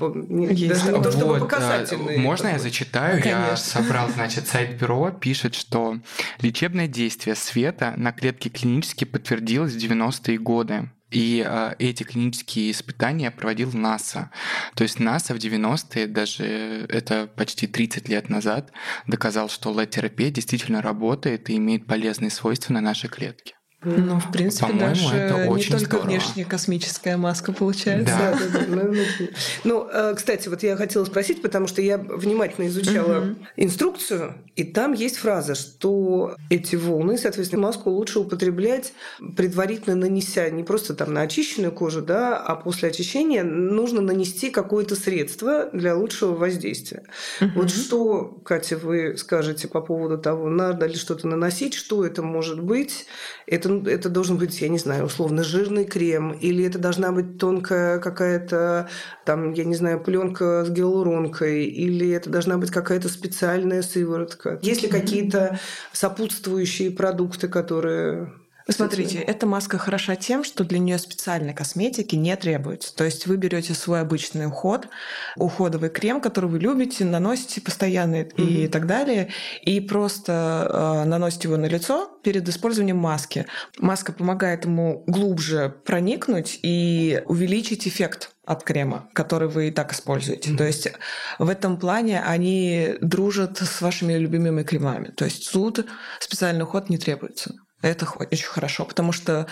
Есть. 0.51 0.69
даже 0.69 0.93
не 0.97 1.03
то, 1.03 1.11
чтобы 1.11 1.33
вот, 1.35 1.41
показательные. 1.41 2.19
Можно 2.19 2.49
я 2.49 2.59
зачитаю? 2.59 3.21
Ну, 3.23 3.29
я 3.29 3.57
собрал, 3.57 4.09
значит, 4.11 4.47
сайт 4.47 4.79
бюро 4.79 5.11
пишет, 5.11 5.55
что 5.55 5.99
лечебное 6.41 6.87
действие 6.87 7.35
света 7.35 7.95
на 7.97 8.13
клетке 8.13 8.51
клинически 8.51 9.05
подтвердилось 9.05 9.75
в 9.75 9.79
90-е 9.79 10.39
годы. 10.39 10.91
И 11.11 11.45
э, 11.47 11.75
эти 11.79 12.03
клинические 12.03 12.71
испытания 12.71 13.31
проводил 13.31 13.73
НАСА. 13.73 14.31
То 14.75 14.85
есть 14.85 15.01
НАСА 15.01 15.35
в 15.35 15.39
90-е, 15.39 16.07
даже 16.07 16.45
это 16.89 17.27
почти 17.27 17.67
30 17.67 18.09
лет 18.09 18.29
назад, 18.29 18.73
доказал, 19.07 19.49
что 19.49 19.73
LED-терапия 19.73 20.31
действительно 20.31 20.83
работает 20.83 21.51
и 21.51 21.57
имеет 21.57 21.87
полезные 21.87 22.31
свойства 22.31 22.73
на 22.73 22.81
наши 22.81 23.09
клетки. 23.09 23.55
Ну, 23.83 24.21
в 24.21 24.31
принципе, 24.31 24.75
даже 24.75 25.09
это 25.17 25.51
очень 25.51 25.73
не 25.73 25.79
только 25.79 25.97
здорово. 25.97 26.07
внешняя 26.07 26.45
космическая 26.45 27.17
маска 27.17 27.53
получается. 27.53 28.15
Да. 28.15 28.39
да, 28.39 28.67
да, 28.67 28.83
да. 28.83 29.27
Ну, 29.65 29.89
э, 29.91 30.15
кстати, 30.15 30.49
вот 30.51 30.63
я 30.63 30.77
хотела 30.77 31.07
спросить, 31.07 31.41
потому 31.41 31.67
что 31.67 31.81
я 31.81 31.97
внимательно 31.97 32.67
изучала 32.67 33.21
угу. 33.21 33.37
инструкцию, 33.57 34.35
и 34.55 34.65
там 34.65 34.93
есть 34.93 35.17
фраза, 35.17 35.55
что 35.55 36.37
эти 36.51 36.77
волны, 36.77 37.17
соответственно, 37.17 37.63
маску 37.63 37.89
лучше 37.89 38.19
употреблять, 38.19 38.93
предварительно 39.35 39.97
нанеся 39.97 40.51
не 40.51 40.63
просто 40.63 40.95
там 40.95 41.15
на 41.15 41.23
очищенную 41.23 41.73
кожу, 41.73 42.03
да, 42.03 42.37
а 42.37 42.57
после 42.57 42.91
очищения 42.91 43.43
нужно 43.45 44.03
нанести 44.03 44.51
какое-то 44.51 44.95
средство 44.95 45.71
для 45.73 45.97
лучшего 45.97 46.35
воздействия. 46.35 47.05
Угу. 47.41 47.51
Вот 47.55 47.71
что, 47.71 48.25
Катя, 48.45 48.77
вы 48.77 49.17
скажете 49.17 49.69
по 49.69 49.81
поводу 49.81 50.19
того, 50.19 50.51
надо 50.51 50.85
ли 50.85 50.97
что-то 50.97 51.27
наносить, 51.27 51.73
что 51.73 52.05
это 52.05 52.23
может 52.23 52.61
быть? 52.61 53.07
Это 53.51 53.83
это 53.87 54.09
должен 54.09 54.39
быть, 54.39 54.61
я 54.61 54.69
не 54.69 54.79
знаю, 54.79 55.07
условно 55.07 55.43
жирный 55.43 55.85
крем, 55.85 56.31
или 56.33 56.65
это 56.65 56.79
должна 56.79 57.11
быть 57.11 57.37
тонкая 57.37 57.99
какая-то, 57.99 58.89
там, 59.25 59.53
я 59.55 59.65
не 59.65 59.75
знаю, 59.75 59.99
пленка 59.99 60.65
с 60.65 60.71
гиалуронкой, 60.71 61.65
или 61.65 62.11
это 62.11 62.31
должна 62.31 62.59
быть 62.59 62.71
какая-то 62.71 63.09
специальная 63.09 63.83
сыворотка. 63.83 64.61
Есть 64.63 64.83
ли 64.83 64.89
какие-то 64.89 65.59
сопутствующие 65.93 66.93
продукты, 66.93 67.49
которые 67.49 68.33
Смотрите, 68.71 69.19
эта 69.19 69.47
маска 69.47 69.79
хороша 69.79 70.17
тем, 70.17 70.45
что 70.45 70.65
для 70.65 70.79
нее 70.79 70.99
специальной 70.99 71.55
косметики 71.55 72.15
не 72.15 72.37
требуется. 72.37 72.95
То 72.95 73.05
есть 73.05 73.27
вы 73.27 73.37
берете 73.37 73.75
свой 73.75 74.01
обычный 74.01 74.47
уход, 74.47 74.89
уходовый 75.37 75.91
крем, 75.91 76.21
который 76.21 76.49
вы 76.49 76.59
любите, 76.59 77.05
наносите 77.05 77.61
постоянно 77.61 78.23
mm-hmm. 78.23 78.65
и 78.65 78.69
так 78.69 78.87
далее, 78.87 79.31
и 79.63 79.81
просто 79.81 81.03
э, 81.03 81.09
наносите 81.09 81.49
его 81.49 81.57
на 81.57 81.67
лицо 81.67 82.11
перед 82.23 82.49
использованием 82.49 82.99
маски. 82.99 83.47
Маска 83.79 84.13
помогает 84.13 84.65
ему 84.65 85.05
глубже 85.07 85.75
проникнуть 85.85 86.59
и 86.63 87.23
увеличить 87.27 87.89
эффект 87.89 88.31
от 88.45 88.65
крема, 88.65 89.09
который 89.15 89.49
вы 89.49 89.69
и 89.69 89.71
так 89.71 89.93
используете. 89.93 90.51
Mm-hmm. 90.51 90.57
То 90.57 90.65
есть 90.65 90.93
в 91.39 91.49
этом 91.49 91.79
плане 91.79 92.21
они 92.21 92.95
дружат 93.01 93.59
с 93.59 93.81
вашими 93.81 94.15
любимыми 94.15 94.63
кремами. 94.63 95.09
То 95.09 95.25
есть 95.25 95.53
тут 95.53 95.85
специальный 96.21 96.65
уход 96.65 96.89
не 96.89 96.99
требуется. 96.99 97.55
Это 97.83 98.07
очень 98.31 98.47
хорошо, 98.47 98.85
потому 98.85 99.13
что, 99.13 99.47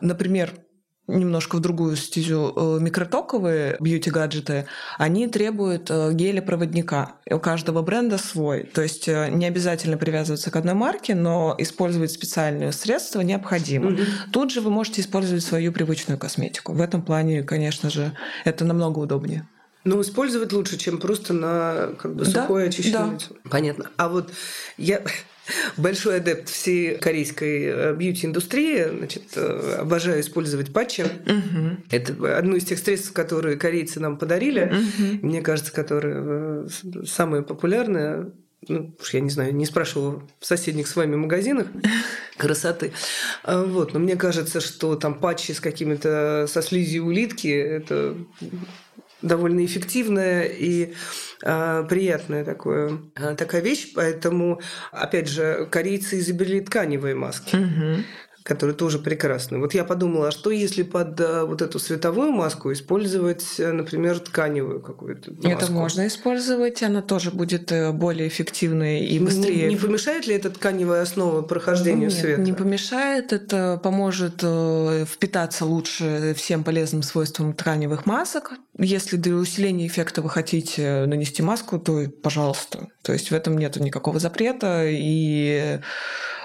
например, 0.00 0.52
немножко 1.06 1.56
в 1.56 1.60
другую 1.60 1.96
стезю, 1.96 2.52
э, 2.56 2.78
микротоковые 2.80 3.76
бьюти-гаджеты, 3.80 4.66
они 4.98 5.28
требуют 5.28 5.90
э, 5.90 6.12
геля-проводника. 6.12 7.16
У 7.30 7.38
каждого 7.38 7.82
бренда 7.82 8.16
свой. 8.16 8.64
То 8.64 8.82
есть 8.82 9.08
э, 9.08 9.28
не 9.30 9.46
обязательно 9.46 9.98
привязываться 9.98 10.50
к 10.50 10.56
одной 10.56 10.74
марке, 10.74 11.14
но 11.14 11.54
использовать 11.58 12.10
специальные 12.10 12.72
средства 12.72 13.20
необходимо. 13.20 13.90
Mm-hmm. 13.90 14.06
Тут 14.32 14.50
же 14.50 14.60
вы 14.60 14.70
можете 14.70 15.02
использовать 15.02 15.42
свою 15.42 15.72
привычную 15.72 16.18
косметику. 16.18 16.72
В 16.72 16.80
этом 16.80 17.02
плане, 17.02 17.42
конечно 17.42 17.90
же, 17.90 18.16
это 18.44 18.64
намного 18.64 19.00
удобнее. 19.00 19.46
Но 19.84 20.00
использовать 20.00 20.52
лучше, 20.52 20.78
чем 20.78 20.98
просто 20.98 21.32
на 21.34 21.90
как 21.98 22.14
бы 22.14 22.24
сухое 22.24 22.64
да, 22.64 22.70
очищение. 22.70 23.18
Да. 23.18 23.50
Понятно. 23.50 23.90
А 23.96 24.08
вот 24.08 24.32
я 24.78 25.02
большой 25.76 26.16
адепт 26.16 26.48
всей 26.48 26.96
корейской 26.96 27.64
э, 27.64 27.94
бьюти-индустрии. 27.94 28.88
Значит, 28.98 29.22
э, 29.36 29.76
обожаю 29.80 30.20
использовать 30.20 30.72
патчи. 30.72 31.02
Угу. 31.02 31.76
Это 31.90 32.38
одно 32.38 32.56
из 32.56 32.64
тех 32.64 32.78
средств, 32.78 33.12
которые 33.12 33.56
корейцы 33.56 34.00
нам 34.00 34.16
подарили. 34.16 34.72
Угу. 34.72 35.26
Мне 35.26 35.42
кажется, 35.42 35.72
которые 35.72 36.16
э, 36.16 36.68
самые 37.06 37.42
популярные 37.42 38.32
ну, 38.68 38.94
уж 38.98 39.12
я 39.12 39.20
не 39.20 39.28
знаю, 39.28 39.54
не 39.54 39.66
спрашивала 39.66 40.22
в 40.40 40.46
соседних 40.46 40.86
с 40.86 40.96
вами 40.96 41.16
магазинах 41.16 41.66
красоты. 42.38 42.92
А, 43.42 43.62
вот. 43.62 43.92
Но 43.92 44.00
мне 44.00 44.16
кажется, 44.16 44.60
что 44.60 44.96
там 44.96 45.14
патчи 45.14 45.52
с 45.52 45.60
какими-то 45.60 46.46
со 46.48 46.62
слизью 46.62 47.04
улитки– 47.04 47.48
это 47.48 48.16
довольно 49.24 49.64
эффективная 49.64 50.44
и 50.44 50.94
э, 51.42 51.86
приятная 51.88 52.44
такое, 52.44 53.00
э, 53.16 53.34
такая 53.34 53.60
вещь. 53.60 53.92
Поэтому, 53.94 54.60
опять 54.92 55.28
же, 55.28 55.66
корейцы 55.70 56.18
изобрели 56.18 56.60
тканевые 56.60 57.14
маски. 57.14 57.56
Угу 57.56 58.04
который 58.44 58.74
тоже 58.74 58.98
прекрасный. 58.98 59.58
Вот 59.58 59.72
я 59.72 59.84
подумала, 59.84 60.28
а 60.28 60.30
что 60.30 60.50
если 60.50 60.82
под 60.82 61.18
э, 61.18 61.44
вот 61.44 61.62
эту 61.62 61.78
световую 61.78 62.30
маску 62.30 62.70
использовать, 62.74 63.58
э, 63.58 63.72
например, 63.72 64.18
тканевую 64.18 64.82
какую-то 64.82 65.32
маску? 65.32 65.48
Это 65.48 65.72
можно 65.72 66.06
использовать, 66.06 66.82
она 66.82 67.00
тоже 67.00 67.30
будет 67.30 67.72
э, 67.72 67.90
более 67.92 68.28
эффективной 68.28 69.06
и 69.06 69.18
быстрее. 69.18 69.68
Не, 69.68 69.74
не 69.74 69.76
помешает 69.76 70.26
ли 70.26 70.34
эта 70.34 70.50
тканевая 70.50 71.00
основа 71.00 71.40
прохождению 71.40 72.10
Нет, 72.10 72.18
света? 72.18 72.40
не 72.42 72.52
помешает. 72.52 73.32
Это 73.32 73.80
поможет 73.82 74.44
впитаться 75.08 75.64
лучше 75.64 76.34
всем 76.36 76.64
полезным 76.64 77.02
свойствам 77.02 77.54
тканевых 77.54 78.04
масок. 78.04 78.52
Если 78.76 79.16
для 79.16 79.36
усиления 79.36 79.86
эффекта 79.86 80.20
вы 80.20 80.28
хотите 80.28 81.06
нанести 81.06 81.42
маску, 81.42 81.78
то 81.78 82.10
пожалуйста. 82.22 82.88
То 83.00 83.14
есть 83.14 83.30
в 83.30 83.34
этом 83.34 83.56
нет 83.56 83.76
никакого 83.76 84.18
запрета 84.18 84.84
и 84.86 85.80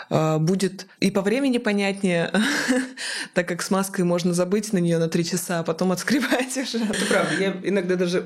будет 0.10 0.88
и 1.00 1.12
по 1.12 1.22
времени 1.22 1.60
понятнее, 1.60 2.32
так 3.34 3.48
как 3.48 3.62
с 3.62 3.70
маской 3.70 4.02
можно 4.02 4.34
забыть 4.34 4.74
на 4.74 4.80
нее 4.80 4.98
на 4.98 5.08
три 5.08 5.24
часа, 5.24 5.60
а 5.60 5.64
потом 5.64 5.92
отскребать 5.92 6.58
уже. 6.58 6.84
Это 6.84 7.06
правда. 7.08 7.36
Я 7.40 7.56
иногда 7.64 7.96
даже 7.96 8.26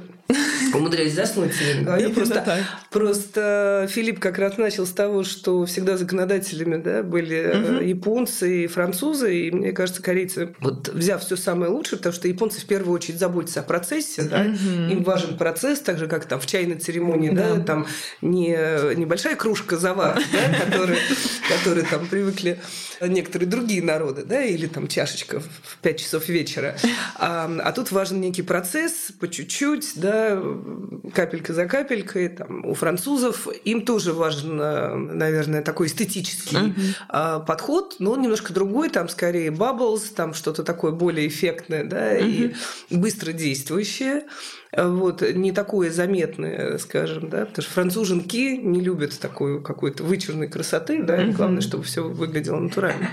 умудряюсь 0.74 1.14
заснуть 1.14 1.54
себе 1.56 2.10
Просто, 2.14 2.66
просто 2.90 3.88
Филипп 3.90 4.20
как 4.20 4.38
раз 4.38 4.58
начал 4.58 4.86
с 4.86 4.92
того, 4.92 5.24
что 5.24 5.66
всегда 5.66 5.98
законодателями 5.98 6.82
да, 6.82 7.04
были 7.04 7.78
угу. 7.78 7.84
японцы 7.84 8.64
и 8.64 8.68
французы, 8.68 9.48
и 9.48 9.52
мне 9.52 9.72
кажется, 9.72 10.02
корейцы, 10.02 10.56
вот 10.60 10.90
взяв 10.90 11.22
все 11.24 11.36
самое 11.36 11.72
лучшее, 11.72 11.98
потому 11.98 12.14
что 12.14 12.28
японцы 12.28 12.62
в 12.62 12.66
первую 12.66 12.96
очередь 12.96 13.20
заботятся 13.20 13.62
о 13.62 13.64
процессе, 13.64 14.24
да, 14.24 14.42
угу. 14.42 14.92
им 14.92 15.04
важен 15.04 15.38
процесс, 15.38 15.80
так 15.80 15.98
же, 15.98 16.08
как 16.08 16.26
там 16.26 16.40
в 16.40 16.46
чайной 16.46 16.78
церемонии, 16.78 17.30
да, 17.30 17.56
да 17.56 17.64
там 17.64 17.88
не 18.22 18.52
небольшая 18.96 19.36
кружка 19.36 19.78
заварки, 19.78 20.26
да, 20.32 20.66
которая 20.66 20.98
которые 21.74 21.90
там 21.90 22.08
привыкли 22.08 22.60
некоторые 23.02 23.50
другие 23.50 23.82
народы, 23.82 24.24
да, 24.24 24.44
или 24.44 24.68
там 24.68 24.88
чашечка 24.88 25.40
в 25.40 25.78
5 25.82 26.00
часов 26.00 26.30
вечера. 26.30 26.76
А, 27.16 27.52
а 27.64 27.72
тут 27.72 27.92
важен 27.92 28.22
некий 28.22 28.44
процесс, 28.44 29.12
по 29.20 29.28
чуть-чуть, 29.28 29.94
да, 29.96 30.42
капелька 31.16 31.54
за 31.54 31.66
капелькой. 31.66 32.30
Там, 32.30 32.64
у 32.66 32.76
французов 32.76 33.48
им 33.66 33.86
тоже 33.86 34.14
важен, 34.14 34.56
наверное, 35.18 35.64
такой 35.64 35.88
эстетический 35.88 36.76
uh-huh. 37.10 37.46
подход, 37.46 37.96
но 37.98 38.12
он 38.12 38.22
немножко 38.22 38.54
другой, 38.54 38.90
там 38.90 39.10
скорее 39.10 39.50
bubbles, 39.50 40.14
там 40.16 40.34
что-то 40.36 40.64
такое 40.64 40.92
более 40.92 41.28
эффектное, 41.28 41.84
да, 41.84 42.18
uh-huh. 42.18 42.56
и 42.90 42.96
быстро 42.96 43.32
действующее 43.32 44.24
вот, 44.76 45.22
не 45.22 45.52
такое 45.52 45.92
заметное, 45.92 46.78
скажем, 46.78 47.30
да, 47.30 47.46
потому 47.46 47.64
что 47.64 47.72
француженки 47.72 48.58
не 48.58 48.82
любят 48.82 49.20
такой 49.20 49.62
какой-то 49.62 50.04
вычурной 50.04 50.48
красоты, 50.48 51.04
да, 51.04 51.22
и 51.22 51.32
главное, 51.32 51.62
чтобы 51.62 51.84
все 51.84 52.04
выглядело 52.04 52.60
натурально. 52.60 53.10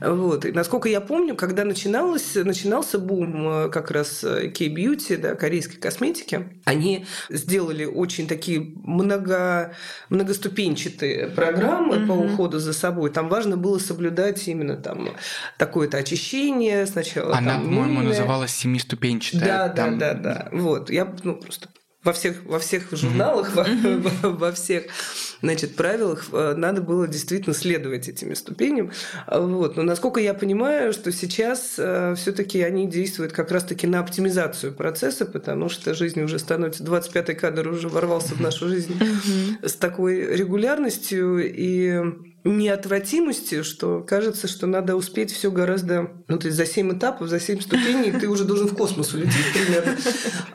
Вот. 0.00 0.44
И 0.46 0.52
насколько 0.52 0.88
я 0.88 1.00
помню, 1.00 1.34
когда 1.34 1.64
начиналось, 1.64 2.34
начинался 2.34 2.98
бум 2.98 3.48
э, 3.48 3.68
как 3.70 3.90
раз 3.90 4.20
K-beauty, 4.20 5.18
да, 5.18 5.34
корейской 5.34 5.76
косметики, 5.78 6.48
они 6.64 7.06
сделали 7.28 7.84
очень 7.84 8.26
такие 8.26 8.72
много, 8.84 9.72
многоступенчатые 10.08 11.28
программы 11.28 11.96
mm-hmm. 11.96 12.06
по 12.06 12.12
уходу 12.12 12.58
за 12.58 12.72
собой. 12.72 13.10
Там 13.10 13.28
важно 13.28 13.56
было 13.56 13.78
соблюдать 13.78 14.46
именно 14.48 14.76
там 14.76 15.10
такое-то 15.58 15.98
очищение 15.98 16.86
сначала. 16.86 17.36
Она, 17.36 17.58
по-моему, 17.58 18.02
называлась 18.02 18.52
семиступенчатая. 18.52 19.44
Да, 19.44 19.68
там... 19.68 19.98
да, 19.98 20.14
да, 20.14 20.20
да. 20.20 20.48
Вот. 20.52 20.90
Я 20.90 20.99
ну, 21.22 21.36
просто 21.36 21.68
во 22.02 22.12
всех, 22.14 22.44
во 22.46 22.58
всех 22.58 22.90
журналах, 22.92 23.54
mm-hmm. 23.54 24.22
во, 24.22 24.28
во 24.30 24.52
всех 24.52 24.84
значит, 25.42 25.76
правилах 25.76 26.28
э, 26.32 26.54
надо 26.56 26.80
было 26.80 27.06
действительно 27.06 27.54
следовать 27.54 28.08
этим 28.08 28.34
ступеням. 28.34 28.90
Вот. 29.26 29.76
Но 29.76 29.82
насколько 29.82 30.18
я 30.18 30.32
понимаю, 30.32 30.94
что 30.94 31.12
сейчас 31.12 31.74
э, 31.76 32.14
все-таки 32.16 32.62
они 32.62 32.86
действуют 32.86 33.32
как 33.32 33.50
раз-таки 33.50 33.86
на 33.86 34.00
оптимизацию 34.00 34.72
процесса, 34.72 35.26
потому 35.26 35.68
что 35.68 35.92
жизнь 35.92 36.22
уже 36.22 36.38
становится... 36.38 36.84
25-й 36.84 37.34
кадр 37.34 37.68
уже 37.68 37.88
ворвался 37.88 38.34
в 38.34 38.40
нашу 38.40 38.68
жизнь 38.68 38.94
mm-hmm. 38.98 39.68
с 39.68 39.74
такой 39.74 40.36
регулярностью, 40.36 41.38
и 41.44 42.29
неотвратимости, 42.44 43.62
что 43.62 44.00
кажется, 44.00 44.48
что 44.48 44.66
надо 44.66 44.96
успеть 44.96 45.32
все 45.32 45.50
гораздо... 45.50 46.10
Ну, 46.28 46.38
то 46.38 46.46
есть 46.46 46.56
за 46.56 46.66
7 46.66 46.96
этапов, 46.96 47.28
за 47.28 47.38
7 47.38 47.60
ступеней 47.60 48.12
ты 48.12 48.28
уже 48.28 48.44
должен 48.44 48.68
в 48.68 48.74
космос 48.74 49.12
улететь 49.12 49.52
примерно. 49.52 49.96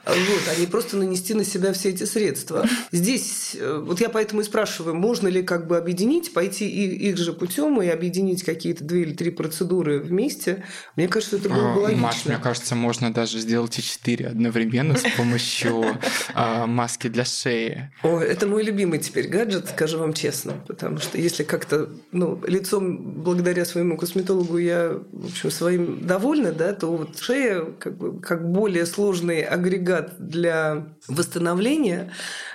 Вот, 0.05 0.41
а 0.49 0.59
не 0.59 0.65
просто 0.67 0.97
нанести 0.97 1.33
на 1.33 1.43
себя 1.43 1.73
все 1.73 1.89
эти 1.89 2.03
средства. 2.03 2.67
Здесь, 2.91 3.55
э, 3.59 3.83
вот 3.83 3.99
я 4.01 4.09
поэтому 4.09 4.41
и 4.41 4.43
спрашиваю, 4.43 4.95
можно 4.95 5.27
ли 5.27 5.43
как 5.43 5.67
бы 5.67 5.77
объединить, 5.77 6.33
пойти 6.33 6.67
их 6.67 7.17
же 7.17 7.33
путем 7.33 7.81
и 7.81 7.87
объединить 7.87 8.43
какие-то 8.43 8.83
две 8.83 9.01
или 9.01 9.13
три 9.13 9.31
процедуры 9.31 9.99
вместе? 9.99 10.63
Мне 10.95 11.07
кажется, 11.07 11.37
это 11.37 11.49
было 11.49 11.73
бы 11.73 11.79
логично. 11.79 12.01
Маш, 12.01 12.25
мне 12.25 12.37
кажется, 12.37 12.75
можно 12.75 13.13
даже 13.13 13.39
сделать 13.39 13.77
и 13.77 13.81
четыре 13.81 14.27
одновременно 14.27 14.95
с 14.95 15.03
помощью 15.17 15.85
а, 16.33 16.65
маски 16.65 17.07
для 17.07 17.25
шеи. 17.25 17.91
О, 18.03 18.19
это 18.19 18.47
мой 18.47 18.63
любимый 18.63 18.99
теперь 18.99 19.27
гаджет, 19.27 19.69
скажу 19.69 19.99
вам 19.99 20.13
честно, 20.13 20.53
потому 20.67 20.99
что 20.99 21.17
если 21.17 21.43
как-то 21.43 21.74
как-то 21.75 21.89
ну, 22.11 22.39
лицом 22.45 22.97
благодаря 23.23 23.65
своему 23.65 23.97
косметологу 23.97 24.57
я, 24.57 24.99
в 25.11 25.25
общем, 25.25 25.51
своим 25.51 26.05
довольна, 26.05 26.51
да, 26.51 26.73
то 26.73 26.87
вот 26.87 27.19
шея 27.19 27.65
как, 27.79 27.97
бы, 27.97 28.19
как 28.19 28.49
более 28.49 28.85
сложный 28.85 29.41
агрегат 29.41 30.13
для 30.17 30.87
восстановления, 31.07 32.11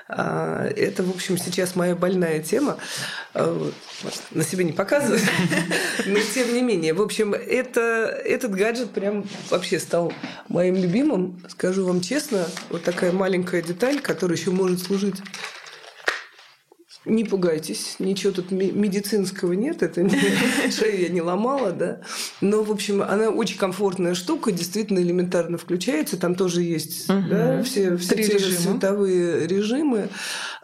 а, 0.08 0.66
это, 0.66 1.02
в 1.02 1.10
общем, 1.10 1.38
сейчас 1.38 1.76
моя 1.76 1.94
больная 1.94 2.40
тема. 2.40 2.78
А. 3.34 3.70
На 4.30 4.44
себе 4.44 4.64
не 4.64 4.72
показываю, 4.72 5.20
но 6.06 6.18
тем 6.34 6.54
не 6.54 6.62
менее. 6.62 6.94
В 6.94 7.02
общем, 7.02 7.34
это, 7.34 7.80
этот 8.24 8.52
гаджет 8.52 8.90
прям 8.90 9.26
вообще 9.50 9.78
стал 9.78 10.12
моим 10.48 10.74
любимым. 10.74 11.42
Скажу 11.48 11.86
вам 11.86 12.00
честно, 12.00 12.46
вот 12.70 12.82
такая 12.82 13.12
маленькая 13.12 13.62
деталь, 13.62 14.00
которая 14.00 14.38
еще 14.38 14.50
может 14.50 14.80
служить 14.80 15.16
не 17.06 17.24
пугайтесь, 17.24 17.96
ничего 17.98 18.32
тут 18.32 18.50
медицинского 18.50 19.54
нет, 19.54 19.82
это 19.82 20.02
не, 20.02 20.10
шею 20.70 21.00
я 21.00 21.08
не 21.08 21.22
ломала, 21.22 21.72
да. 21.72 22.00
Но, 22.42 22.62
в 22.62 22.70
общем, 22.70 23.02
она 23.02 23.30
очень 23.30 23.56
комфортная 23.56 24.14
штука, 24.14 24.52
действительно 24.52 24.98
элементарно 24.98 25.56
включается, 25.56 26.18
там 26.18 26.34
тоже 26.34 26.62
есть 26.62 27.08
угу. 27.08 27.22
да, 27.30 27.62
все, 27.62 27.96
все 27.96 28.16
те 28.16 28.34
режима. 28.34 28.60
световые 28.60 29.46
режимы. 29.46 30.08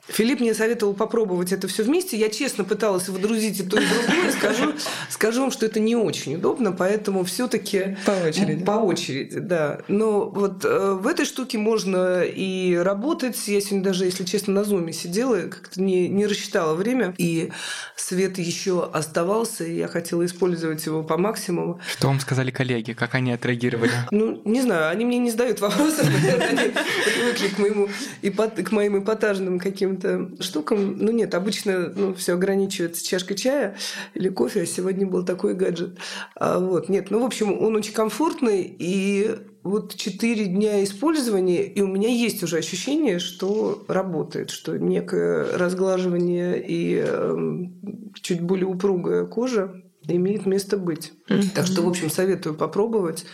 Филипп 0.08 0.40
мне 0.40 0.54
советовал 0.54 0.94
попробовать 0.94 1.52
это 1.52 1.68
все 1.68 1.82
вместе. 1.82 2.16
Я 2.16 2.28
честно 2.28 2.64
пыталась 2.64 3.08
водрузить 3.08 3.60
и 3.60 3.62
то, 3.64 3.78
и 3.78 3.84
другое. 3.84 4.30
Скажу, 4.30 4.72
скажу 5.10 5.40
вам, 5.42 5.50
что 5.50 5.66
это 5.66 5.80
не 5.80 5.96
очень 5.96 6.36
удобно, 6.36 6.72
поэтому 6.72 7.24
все-таки 7.24 7.96
по 8.06 8.12
очереди. 8.12 8.64
По 8.64 8.72
очереди, 8.72 9.38
да. 9.40 9.80
Но 9.88 10.26
вот 10.28 10.64
э, 10.64 10.92
в 10.92 11.06
этой 11.06 11.26
штуке 11.26 11.58
можно 11.58 12.22
и 12.22 12.76
работать. 12.76 13.36
Я 13.48 13.60
сегодня 13.60 13.82
даже, 13.82 14.04
если 14.04 14.24
честно, 14.24 14.54
на 14.54 14.64
зуме 14.64 14.92
сидела, 14.92 15.36
как-то 15.48 15.80
не, 15.82 16.08
не 16.08 16.26
рассчитала 16.26 16.74
время, 16.74 17.14
и 17.18 17.50
свет 17.96 18.38
еще 18.38 18.88
оставался, 18.92 19.64
и 19.64 19.76
я 19.76 19.88
хотела 19.88 20.24
использовать 20.24 20.86
его 20.86 21.02
по 21.02 21.16
максимуму. 21.16 21.80
Что 21.90 22.08
вам 22.08 22.20
сказали 22.20 22.50
коллеги? 22.50 22.92
Как 22.92 23.14
они 23.14 23.32
отреагировали? 23.32 23.90
Ну, 24.12 24.40
не 24.44 24.62
знаю, 24.62 24.88
они 24.90 25.04
мне 25.04 25.18
не 25.18 25.30
задают 25.30 25.60
вопросов, 25.60 26.06
они 26.48 26.72
привыкли 27.16 27.48
к 27.48 27.58
моему 27.58 27.88
к 28.64 28.72
моим 28.72 29.02
эпатажным 29.02 29.58
каким 29.58 29.95
каким-то 29.96 30.42
штукам. 30.42 30.98
Ну 30.98 31.12
нет, 31.12 31.35
обычно 31.35 31.92
ну, 31.94 32.14
все 32.14 32.35
ограничивается 32.35 33.04
чашкой 33.04 33.37
чая 33.37 33.76
или 34.14 34.28
кофе, 34.28 34.62
а 34.62 34.66
сегодня 34.66 35.06
был 35.06 35.24
такой 35.24 35.54
гаджет. 35.54 35.98
А, 36.35 36.59
вот, 36.59 36.88
нет, 36.88 37.11
ну 37.11 37.20
в 37.20 37.24
общем, 37.24 37.61
он 37.61 37.76
очень 37.76 37.92
комфортный, 37.92 38.62
и 38.78 39.37
вот 39.62 39.94
четыре 39.96 40.46
дня 40.46 40.85
использования, 40.85 41.64
и 41.64 41.80
у 41.80 41.87
меня 41.87 42.09
есть 42.09 42.42
уже 42.42 42.59
ощущение, 42.59 43.18
что 43.18 43.85
работает, 43.88 44.50
что 44.50 44.78
некое 44.78 45.56
разглаживание 45.56 46.62
и 46.64 47.02
э, 47.04 47.37
чуть 48.20 48.42
более 48.42 48.66
упругая 48.66 49.24
кожа 49.26 49.82
имеет 50.06 50.46
место 50.46 50.76
быть. 50.76 51.12
Mm-hmm. 51.28 51.50
Так 51.54 51.66
что, 51.66 51.82
в 51.82 51.88
общем, 51.88 52.11
советую 52.11 52.54
попробовать. 52.54 53.26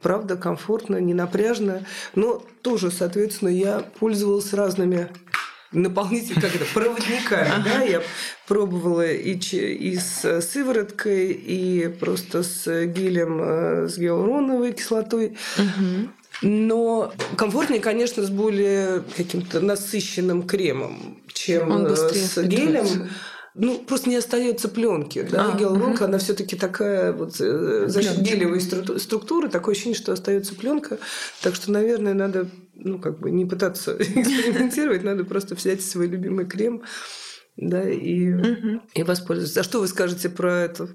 Правда, 0.00 0.36
комфортно, 0.36 0.96
не 0.96 1.14
напряжно. 1.14 1.82
Но 2.14 2.42
тоже, 2.62 2.90
соответственно, 2.90 3.48
я 3.48 3.80
пользовалась 3.98 4.52
разными 4.52 5.08
наполнитель, 5.74 6.40
как 6.40 6.54
это, 6.54 6.64
проводниками. 6.72 7.48
Ага. 7.48 7.64
Да? 7.64 7.82
Я 7.82 8.02
пробовала 8.46 9.10
и, 9.10 9.34
и 9.34 9.96
с 9.96 10.40
сывороткой, 10.40 11.32
и 11.32 11.88
просто 11.88 12.42
с 12.42 12.86
гелем 12.86 13.40
э, 13.42 13.88
с 13.88 13.98
гиалуроновой 13.98 14.72
кислотой. 14.72 15.36
Угу. 15.58 16.08
Но 16.42 17.12
комфортнее, 17.36 17.80
конечно, 17.80 18.22
с 18.22 18.30
более 18.30 19.02
каким-то 19.16 19.60
насыщенным 19.60 20.42
кремом 20.44 21.20
чем 21.32 21.70
Он 21.70 21.96
с 21.96 22.42
гелем 22.42 23.08
ну, 23.56 23.78
просто 23.78 24.10
не 24.10 24.16
остается 24.16 24.68
пленки. 24.68 25.22
Да? 25.30 25.52
А, 25.52 25.56
Гиалуронка, 25.56 26.02
угу. 26.02 26.04
она 26.06 26.18
все-таки 26.18 26.56
такая 26.56 27.12
вот 27.12 27.36
за 27.36 28.02
счет 28.02 28.18
гелевой 28.18 28.60
структуры, 28.60 29.48
такое 29.48 29.74
ощущение, 29.74 29.96
что 29.96 30.12
остается 30.12 30.56
пленка. 30.56 30.98
Так 31.40 31.54
что, 31.54 31.70
наверное, 31.70 32.14
надо 32.14 32.48
ну, 32.76 32.98
как 32.98 33.20
бы 33.20 33.30
не 33.30 33.46
пытаться 33.46 33.96
экспериментировать, 33.98 35.02
надо 35.02 35.24
просто 35.24 35.54
взять 35.54 35.82
свой 35.82 36.08
любимый 36.08 36.46
крем, 36.46 36.82
да, 37.56 37.88
и, 37.88 38.32
и 38.94 39.02
воспользоваться. 39.02 39.60
А 39.60 39.64
что 39.64 39.80
вы 39.80 39.88
скажете 39.88 40.28
про 40.28 40.52
это? 40.52 40.88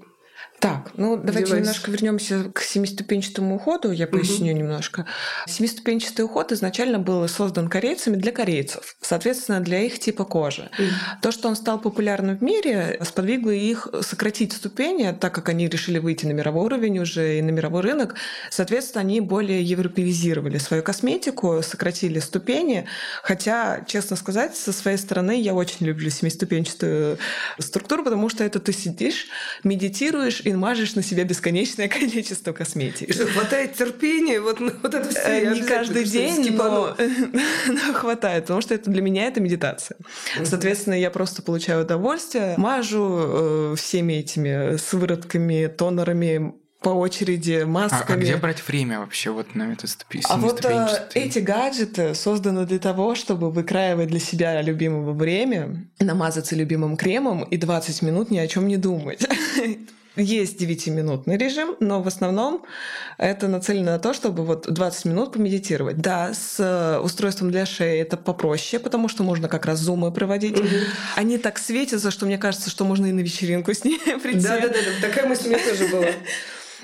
Так, 0.60 0.90
ну 0.94 1.16
давайте 1.16 1.46
девайс. 1.46 1.64
немножко 1.64 1.90
вернемся 1.90 2.44
к 2.52 2.60
семиступенчатому 2.60 3.56
уходу. 3.56 3.92
Я 3.92 4.06
поясню 4.06 4.52
угу. 4.52 4.58
немножко. 4.58 5.06
Семиступенчатый 5.46 6.26
уход 6.26 6.52
изначально 6.52 6.98
был 6.98 7.26
создан 7.28 7.68
корейцами 7.70 8.16
для 8.16 8.30
корейцев, 8.30 8.96
соответственно, 9.00 9.60
для 9.60 9.80
их 9.80 9.98
типа 9.98 10.26
кожи. 10.26 10.70
Угу. 10.78 11.20
То, 11.22 11.32
что 11.32 11.48
он 11.48 11.56
стал 11.56 11.80
популярным 11.80 12.36
в 12.36 12.42
мире, 12.42 13.00
сподвигло 13.04 13.52
их 13.52 13.88
сократить 14.02 14.52
ступени, 14.52 15.16
так 15.18 15.34
как 15.34 15.48
они 15.48 15.66
решили 15.66 15.98
выйти 15.98 16.26
на 16.26 16.32
мировой 16.32 16.66
уровень 16.66 16.98
уже 16.98 17.38
и 17.38 17.42
на 17.42 17.50
мировой 17.50 17.80
рынок. 17.80 18.16
Соответственно, 18.50 19.00
они 19.00 19.22
более 19.22 19.62
европеизировали 19.62 20.58
свою 20.58 20.82
косметику, 20.82 21.62
сократили 21.62 22.18
ступени. 22.18 22.84
Хотя, 23.22 23.82
честно 23.86 24.14
сказать, 24.14 24.54
со 24.54 24.74
своей 24.74 24.98
стороны 24.98 25.40
я 25.40 25.54
очень 25.54 25.86
люблю 25.86 26.10
семиступенчатую 26.10 27.16
структуру, 27.58 28.04
потому 28.04 28.28
что 28.28 28.44
это 28.44 28.60
ты 28.60 28.74
сидишь, 28.74 29.28
медитируешь 29.64 30.42
и 30.50 30.54
мажешь 30.54 30.94
на 30.94 31.02
себя 31.02 31.24
бесконечное 31.24 31.88
количество 31.88 32.52
косметики. 32.52 33.04
И 33.04 33.12
что, 33.12 33.26
хватает 33.26 33.74
терпения? 33.74 34.40
Вот, 34.40 34.60
ну, 34.60 34.72
вот 34.82 34.94
это 34.94 35.08
все. 35.08 35.20
Э, 35.20 35.54
не 35.54 35.62
каждый 35.62 36.04
день, 36.04 36.54
но, 36.56 36.96
но 37.66 37.92
хватает, 37.94 38.44
потому 38.44 38.60
что 38.60 38.74
это 38.74 38.90
для 38.90 39.02
меня 39.02 39.26
это 39.26 39.40
медитация. 39.40 39.96
Соответственно, 40.44 40.94
я 40.94 41.10
просто 41.10 41.42
получаю 41.42 41.84
удовольствие, 41.84 42.54
мажу 42.56 43.72
э, 43.72 43.74
всеми 43.76 44.14
этими 44.14 44.76
сыворотками, 44.76 45.66
тонерами, 45.66 46.54
по 46.80 46.90
очереди 46.90 47.64
масками. 47.64 48.04
А, 48.08 48.14
а 48.14 48.16
где 48.16 48.36
брать 48.36 48.66
время 48.66 49.00
вообще 49.00 49.30
вот 49.30 49.54
на 49.54 49.72
эту 49.72 49.86
ступень? 49.86 50.22
А 50.28 50.36
вот 50.38 50.64
а, 50.64 51.08
эти 51.14 51.38
гаджеты 51.38 52.14
созданы 52.14 52.66
для 52.66 52.78
того, 52.78 53.14
чтобы 53.14 53.50
выкраивать 53.50 54.08
для 54.08 54.20
себя 54.20 54.60
любимого 54.62 55.12
время, 55.12 55.86
намазаться 55.98 56.56
любимым 56.56 56.96
кремом 56.96 57.42
и 57.42 57.56
20 57.56 58.02
минут 58.02 58.30
ни 58.30 58.38
о 58.38 58.46
чем 58.46 58.66
не 58.66 58.76
думать. 58.78 59.26
Есть 60.20 60.60
9-минутный 60.60 61.36
режим, 61.36 61.76
но 61.80 62.02
в 62.02 62.06
основном 62.08 62.64
это 63.18 63.48
нацелено 63.48 63.92
на 63.92 63.98
то, 63.98 64.12
чтобы 64.12 64.44
вот 64.44 64.70
20 64.70 65.04
минут 65.06 65.32
помедитировать. 65.32 65.98
Да, 65.98 66.32
с 66.34 66.56
э, 66.58 66.98
устройством 66.98 67.50
для 67.50 67.66
шеи 67.66 68.00
это 68.00 68.16
попроще, 68.16 68.80
потому 68.82 69.08
что 69.08 69.22
можно 69.22 69.48
как 69.48 69.66
раз 69.66 69.78
зумы 69.78 70.12
проводить. 70.12 70.58
Угу. 70.58 70.68
Они 71.16 71.38
так 71.38 71.58
светятся, 71.58 72.10
что 72.10 72.26
мне 72.26 72.38
кажется, 72.38 72.70
что 72.70 72.84
можно 72.84 73.06
и 73.06 73.12
на 73.12 73.20
вечеринку 73.20 73.72
с 73.72 73.84
ней 73.84 73.98
прийти. 74.22 74.40
Да-да-да, 74.46 75.08
такая 75.08 75.26
мысль 75.26 75.46
у 75.46 75.50
меня 75.50 75.58
тоже 75.58 75.88
была. 75.88 76.06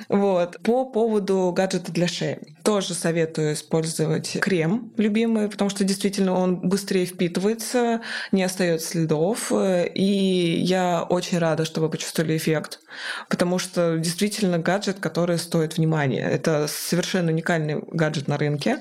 Вот. 0.08 0.58
По 0.62 0.84
поводу 0.84 1.52
гаджета 1.54 1.92
для 1.92 2.08
шеи. 2.08 2.56
Тоже 2.62 2.94
советую 2.94 3.54
использовать 3.54 4.38
крем 4.40 4.92
любимый, 4.96 5.48
потому 5.48 5.70
что 5.70 5.84
действительно 5.84 6.32
он 6.34 6.60
быстрее 6.60 7.06
впитывается, 7.06 8.00
не 8.32 8.42
остается 8.42 8.88
следов. 8.88 9.52
И 9.52 10.60
я 10.62 11.02
очень 11.02 11.38
рада, 11.38 11.64
что 11.64 11.80
вы 11.80 11.88
почувствовали 11.88 12.36
эффект, 12.36 12.80
потому 13.28 13.58
что 13.58 13.98
действительно 13.98 14.58
гаджет, 14.58 14.98
который 15.00 15.38
стоит 15.38 15.76
внимания. 15.76 16.28
Это 16.28 16.66
совершенно 16.68 17.30
уникальный 17.30 17.82
гаджет 17.90 18.28
на 18.28 18.36
рынке. 18.36 18.80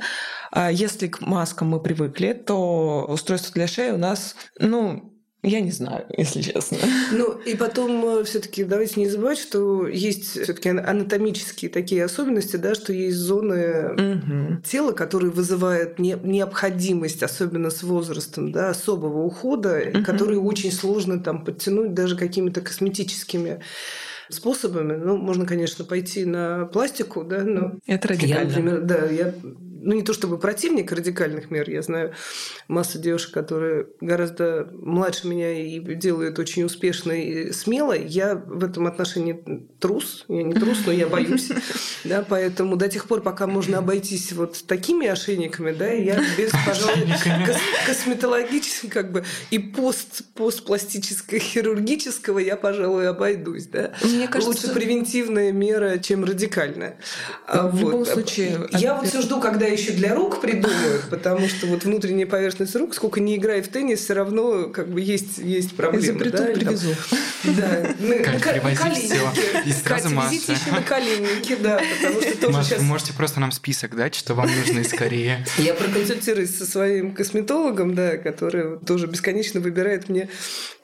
А 0.51 0.71
если 0.71 1.07
к 1.07 1.21
маскам 1.21 1.69
мы 1.69 1.81
привыкли, 1.81 2.33
то 2.33 3.05
устройство 3.09 3.53
для 3.53 3.67
шеи 3.67 3.91
у 3.91 3.97
нас, 3.97 4.35
ну, 4.59 5.14
я 5.45 5.61
не 5.61 5.71
знаю, 5.71 6.05
если 6.17 6.41
честно. 6.41 6.77
Ну, 7.11 7.33
и 7.45 7.55
потом 7.55 8.19
э, 8.19 8.23
все-таки 8.23 8.63
давайте 8.63 8.99
не 8.99 9.07
забывать, 9.07 9.37
что 9.37 9.87
есть 9.87 10.31
все-таки 10.31 10.69
анатомические 10.69 11.69
такие 11.69 12.03
особенности, 12.03 12.57
да, 12.57 12.75
что 12.75 12.93
есть 12.93 13.17
зоны 13.17 13.93
угу. 13.93 14.61
тела, 14.63 14.91
которые 14.91 15.31
вызывают 15.31 15.99
не, 15.99 16.17
необходимость, 16.23 17.23
особенно 17.23 17.69
с 17.69 17.83
возрастом, 17.83 18.51
да, 18.51 18.69
особого 18.69 19.23
ухода, 19.23 19.83
угу. 19.93 20.03
которые 20.03 20.39
очень 20.39 20.71
сложно 20.71 21.19
там 21.19 21.45
подтянуть 21.45 21.93
даже 21.93 22.17
какими-то 22.17 22.61
косметическими 22.61 23.61
способами. 24.29 24.95
Ну, 24.95 25.17
можно, 25.17 25.45
конечно, 25.45 25.85
пойти 25.85 26.25
на 26.25 26.65
пластику, 26.65 27.23
да, 27.23 27.43
но... 27.43 27.75
Это 27.85 28.07
радикально. 28.07 28.33
Я, 28.35 28.45
например, 28.45 28.81
да, 28.81 29.05
я 29.05 29.33
ну 29.85 29.93
не 29.93 30.01
то 30.01 30.13
чтобы 30.13 30.39
противник 30.39 30.91
радикальных 30.91 31.51
мер, 31.51 31.69
я 31.69 31.81
знаю 31.83 32.13
массу 32.67 32.97
девушек, 32.97 33.31
которые 33.31 33.87
гораздо 34.01 34.67
младше 34.73 35.27
меня 35.27 35.51
и 35.51 35.79
делают 35.95 36.39
очень 36.39 36.63
успешно 36.63 37.11
и 37.11 37.51
смело. 37.51 37.93
Я 37.93 38.35
в 38.35 38.63
этом 38.63 38.87
отношении 38.87 39.67
трус, 39.79 40.25
я 40.27 40.41
не 40.41 40.53
трус, 40.53 40.79
но 40.87 40.91
я 40.91 41.07
боюсь, 41.07 41.49
да, 42.03 42.25
поэтому 42.27 42.77
до 42.77 42.89
тех 42.89 43.07
пор, 43.07 43.21
пока 43.21 43.45
можно 43.45 43.77
обойтись 43.77 44.31
вот 44.33 44.65
такими 44.65 45.07
ошейниками, 45.07 45.71
да, 45.71 45.87
я 45.87 46.19
без, 46.35 46.51
пожалуй, 46.65 47.07
косметологического 47.85 48.89
как 48.89 49.11
бы 49.11 49.23
и 49.51 49.59
пост, 49.59 50.23
постпластического 50.33 51.39
хирургического 51.39 52.39
я, 52.39 52.55
пожалуй, 52.55 53.07
обойдусь, 53.07 53.67
да. 53.67 53.93
Мне 54.01 54.27
кажется, 54.27 54.67
лучше 54.67 54.73
превентивная 54.73 55.51
мера, 55.51 55.99
чем 55.99 56.25
радикальная. 56.25 56.97
В 57.47 57.69
вот. 57.69 57.79
любом 57.79 58.05
случае, 58.05 58.67
я 58.71 58.95
вот 58.95 59.07
все 59.07 59.21
жду, 59.21 59.39
когда 59.39 59.74
еще 59.75 59.93
для 59.93 60.15
рук 60.15 60.41
придумают, 60.41 61.09
потому 61.09 61.47
что 61.47 61.67
вот 61.67 61.83
внутренняя 61.83 62.27
поверхность 62.27 62.75
рук, 62.75 62.93
сколько 62.93 63.19
не 63.19 63.35
играй 63.35 63.61
в 63.61 63.67
теннис, 63.67 63.99
все 63.99 64.13
равно 64.13 64.69
как 64.69 64.89
бы 64.89 65.01
есть, 65.01 65.37
есть 65.37 65.75
проблемы. 65.75 66.05
Изобретут, 66.05 66.39
да? 66.39 66.53
привезу. 66.53 66.89
Да. 67.45 67.93
Привозить 67.99 69.03
все. 69.03 69.31
И 69.65 69.71
сразу 69.71 70.09
еще 70.09 70.71
на 70.71 70.81
коленники, 70.81 71.55
да, 71.61 71.79
потому 71.95 72.21
что 72.21 72.41
тоже 72.41 72.63
сейчас... 72.63 72.79
Вы 72.79 72.85
можете 72.85 73.13
просто 73.13 73.39
нам 73.39 73.51
список 73.51 73.95
дать, 73.95 74.15
что 74.15 74.33
вам 74.33 74.47
нужно 74.47 74.79
и 74.79 74.83
скорее. 74.83 75.45
Я 75.59 75.75
проконсультируюсь 75.75 76.55
со 76.57 76.65
своим 76.65 77.13
косметологом, 77.13 77.93
да, 77.93 78.17
который 78.17 78.79
тоже 78.79 79.05
бесконечно 79.05 79.59
выбирает 79.59 80.09
мне 80.09 80.29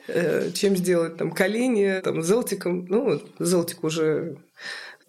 э, 0.07 0.51
чем 0.53 0.77
сделать 0.77 1.17
там 1.17 1.31
колени, 1.31 1.99
там 2.03 2.21
зелтиком. 2.21 2.85
Ну, 2.87 3.05
вот 3.05 3.31
зелтик 3.39 3.83
уже 3.83 4.37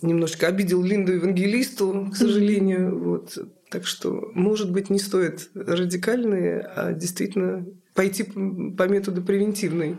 немножко 0.03 0.49
обидел 0.49 0.83
Линду 0.83 1.13
Евангелисту, 1.13 2.11
к 2.13 2.17
сожалению. 2.17 2.99
Вот. 2.99 3.39
Так 3.73 3.87
что, 3.87 4.31
может 4.35 4.71
быть, 4.71 4.91
не 4.91 4.99
стоит 4.99 5.49
радикальные, 5.55 6.61
а 6.61 6.93
действительно 6.93 7.65
пойти 7.95 8.23
по 8.23 8.83
методу 8.87 9.23
превентивной. 9.23 9.97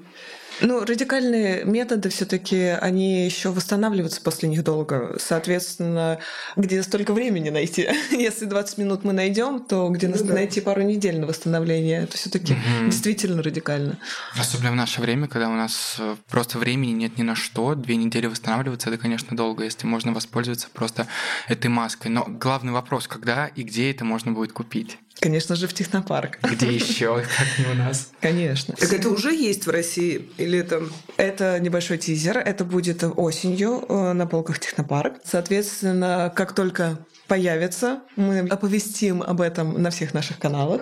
Ну, 0.62 0.86
радикальные 0.86 1.66
методы 1.66 2.10
все-таки 2.10 2.68
они 2.80 3.26
еще 3.26 3.50
восстанавливаются 3.50 4.22
после 4.22 4.50
них 4.50 4.64
долго. 4.64 5.18
Соответственно, 5.20 6.20
где 6.56 6.84
столько 6.84 7.14
времени 7.14 7.50
найти? 7.50 7.90
Если 8.12 8.46
20 8.46 8.78
минут 8.78 9.04
мы 9.04 9.14
найдем, 9.14 9.60
то 9.60 9.90
где 9.90 10.08
ну, 10.08 10.18
да. 10.24 10.34
найти 10.34 10.62
пару 10.62 10.82
недель 10.82 11.20
на 11.20 11.28
восстановление? 11.28 12.04
Это 12.04 12.18
все-таки 12.18 12.54
угу. 12.54 12.86
действительно 12.86 13.42
радикально. 13.42 13.98
Особенно 14.38 14.72
в 14.72 14.76
наше 14.76 15.02
время, 15.02 15.28
когда 15.28 15.50
у 15.50 15.54
нас 15.54 15.98
э, 16.00 16.16
просто 16.30 16.60
времени 16.60 16.92
нет 16.92 17.18
ни 17.18 17.24
на 17.24 17.36
что, 17.36 17.76
две 17.76 17.96
недели 17.96 18.28
восстанавливаться, 18.28 18.90
это, 18.90 18.98
конечно, 18.98 19.36
долго, 19.36 19.64
если 19.64 19.88
можно 19.88 20.14
воспользоваться 20.14 20.68
просто 20.72 21.08
этой 21.48 21.68
маской. 21.68 22.08
Но 22.08 22.26
главный 22.26 22.72
вопрос, 22.72 23.08
когда 23.08 23.48
и 23.48 23.64
где 23.64 23.92
это 23.92 24.06
можно 24.06 24.32
будет 24.32 24.54
купить? 24.54 24.98
Конечно 25.20 25.56
же, 25.56 25.68
в 25.68 25.74
технопарк. 25.74 26.40
Где 26.42 26.74
еще, 26.74 27.24
как 27.38 27.60
не 27.60 27.72
у 27.72 27.76
нас? 27.76 28.12
Конечно. 28.20 28.76
Так 28.76 28.92
это 28.92 29.10
уже 29.10 29.34
есть 29.34 29.66
в 29.66 29.70
России 29.70 30.30
или 30.44 30.60
это? 30.60 30.82
Это 31.18 31.60
небольшой 31.60 31.98
тизер. 31.98 32.38
Это 32.38 32.66
будет 32.66 33.04
осенью 33.04 33.84
э, 33.88 34.14
на 34.14 34.28
полках 34.28 34.60
технопарк. 34.60 35.16
Соответственно, 35.24 36.32
как 36.36 36.54
только 36.54 36.98
появится, 37.28 38.02
мы 38.16 38.40
оповестим 38.40 39.22
об 39.24 39.42
этом 39.42 39.82
на 39.82 39.90
всех 39.90 40.14
наших 40.14 40.40
каналах. 40.40 40.82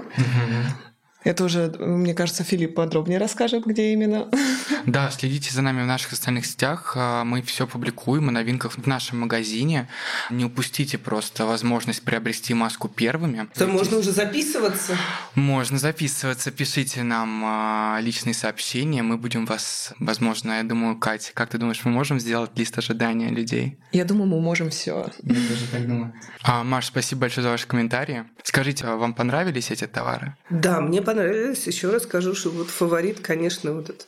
Это 1.23 1.43
уже, 1.43 1.71
мне 1.79 2.13
кажется, 2.13 2.43
Филипп 2.43 2.75
подробнее 2.75 3.19
расскажет, 3.19 3.65
где 3.65 3.93
именно. 3.93 4.27
Да, 4.87 5.11
следите 5.11 5.51
за 5.51 5.61
нами 5.61 5.83
в 5.83 5.85
наших 5.85 6.09
социальных 6.09 6.45
сетях. 6.45 6.93
А, 6.95 7.23
мы 7.23 7.43
все 7.43 7.67
публикуем 7.67 8.29
о 8.29 8.31
новинках 8.31 8.71
в 8.71 8.87
нашем 8.87 9.19
магазине. 9.19 9.87
Не 10.31 10.45
упустите 10.45 10.97
просто 10.97 11.45
возможность 11.45 12.01
приобрести 12.01 12.55
маску 12.55 12.87
первыми. 12.87 13.47
То 13.53 13.67
можно 13.67 13.97
уже 13.97 14.11
записываться? 14.11 14.97
Можно 15.35 15.77
записываться. 15.77 16.49
Пишите 16.49 17.03
нам 17.03 17.43
а, 17.45 17.99
личные 18.01 18.33
сообщения. 18.33 19.03
Мы 19.03 19.17
будем 19.17 19.45
вас, 19.45 19.93
возможно, 19.99 20.53
я 20.53 20.63
думаю, 20.63 20.97
Катя, 20.97 21.31
как 21.35 21.49
ты 21.49 21.59
думаешь, 21.59 21.81
мы 21.83 21.91
можем 21.91 22.19
сделать 22.19 22.51
лист 22.55 22.75
ожидания 22.79 23.29
людей? 23.29 23.77
Я 23.91 24.05
думаю, 24.05 24.27
мы 24.27 24.41
можем 24.41 24.71
все. 24.71 25.11
Я 25.21 25.35
тоже 25.35 25.67
так 25.71 25.87
думаю. 25.87 26.13
А, 26.41 26.63
Маш, 26.63 26.87
спасибо 26.87 27.21
большое 27.21 27.43
за 27.43 27.49
ваши 27.51 27.67
комментарии. 27.67 28.23
Скажите, 28.41 28.85
а 28.85 28.95
вам 28.95 29.13
понравились 29.13 29.69
эти 29.69 29.85
товары? 29.85 30.35
Да, 30.49 30.81
мне 30.81 31.01
понравились. 31.01 31.10
Еще 31.13 31.89
раз 31.89 32.03
скажу, 32.03 32.35
что 32.35 32.49
вот 32.49 32.69
фаворит, 32.69 33.19
конечно, 33.19 33.73
вот 33.73 33.89
этот 33.89 34.07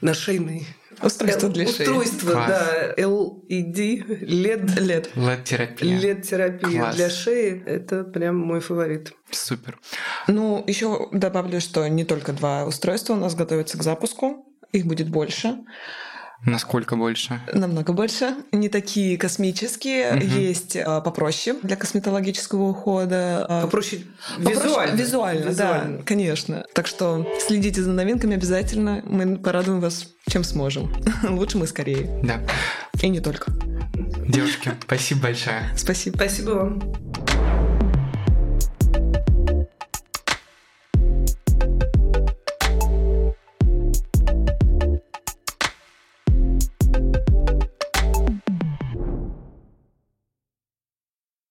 на 0.00 0.14
шейный 0.14 0.66
Устройство 1.02 1.48
для 1.48 1.66
шеи. 1.66 1.86
Устройство, 1.86 2.30
Класс. 2.32 2.48
да. 2.48 2.94
LED, 2.96 4.22
LED, 4.22 4.80
Лет. 4.80 5.10
LED-терапия. 5.16 5.98
LED-терапия 5.98 6.80
Класс. 6.80 6.96
для 6.96 7.10
шеи– 7.10 7.62
это 7.66 8.04
прям 8.04 8.36
мой 8.36 8.60
фаворит. 8.60 9.12
Супер. 9.30 9.78
Ну, 10.28 10.62
еще 10.66 11.08
добавлю, 11.12 11.60
что 11.60 11.86
не 11.88 12.04
только 12.04 12.32
два 12.32 12.64
устройства 12.64 13.14
у 13.14 13.16
нас 13.16 13.34
готовятся 13.34 13.78
к 13.78 13.82
запуску. 13.82 14.46
Их 14.72 14.86
будет 14.86 15.08
больше, 15.08 15.58
Насколько 16.46 16.96
больше? 16.96 17.40
намного 17.52 17.92
больше. 17.92 18.34
Не 18.52 18.68
такие 18.68 19.16
космические, 19.18 20.12
Мгм. 20.12 20.38
есть 20.40 20.76
а, 20.76 21.00
попроще 21.00 21.56
для 21.62 21.76
косметологического 21.76 22.62
ухода. 22.64 23.46
а, 23.48 23.62
Попроще 23.62 24.02
попроще- 24.38 24.50
визуально. 24.64 24.96
Визуально, 24.96 25.48
Визуально. 25.48 25.98
да, 25.98 26.04
конечно. 26.04 26.64
Так 26.74 26.86
что 26.86 27.26
следите 27.46 27.82
за 27.82 27.90
новинками 27.92 28.34
обязательно. 28.34 29.02
Мы 29.06 29.36
порадуем 29.38 29.80
вас, 29.80 30.08
чем 30.28 30.44
сможем. 30.44 30.92
Лучше 31.28 31.58
мы 31.58 31.66
скорее. 31.66 32.20
Да. 32.22 32.40
И 33.00 33.08
не 33.08 33.20
только. 33.20 33.52
Девушки, 34.28 34.72
спасибо 34.82 35.22
большое. 35.22 35.62
Спасибо. 35.76 36.16
Спасибо 36.16 36.50
вам. 36.50 37.03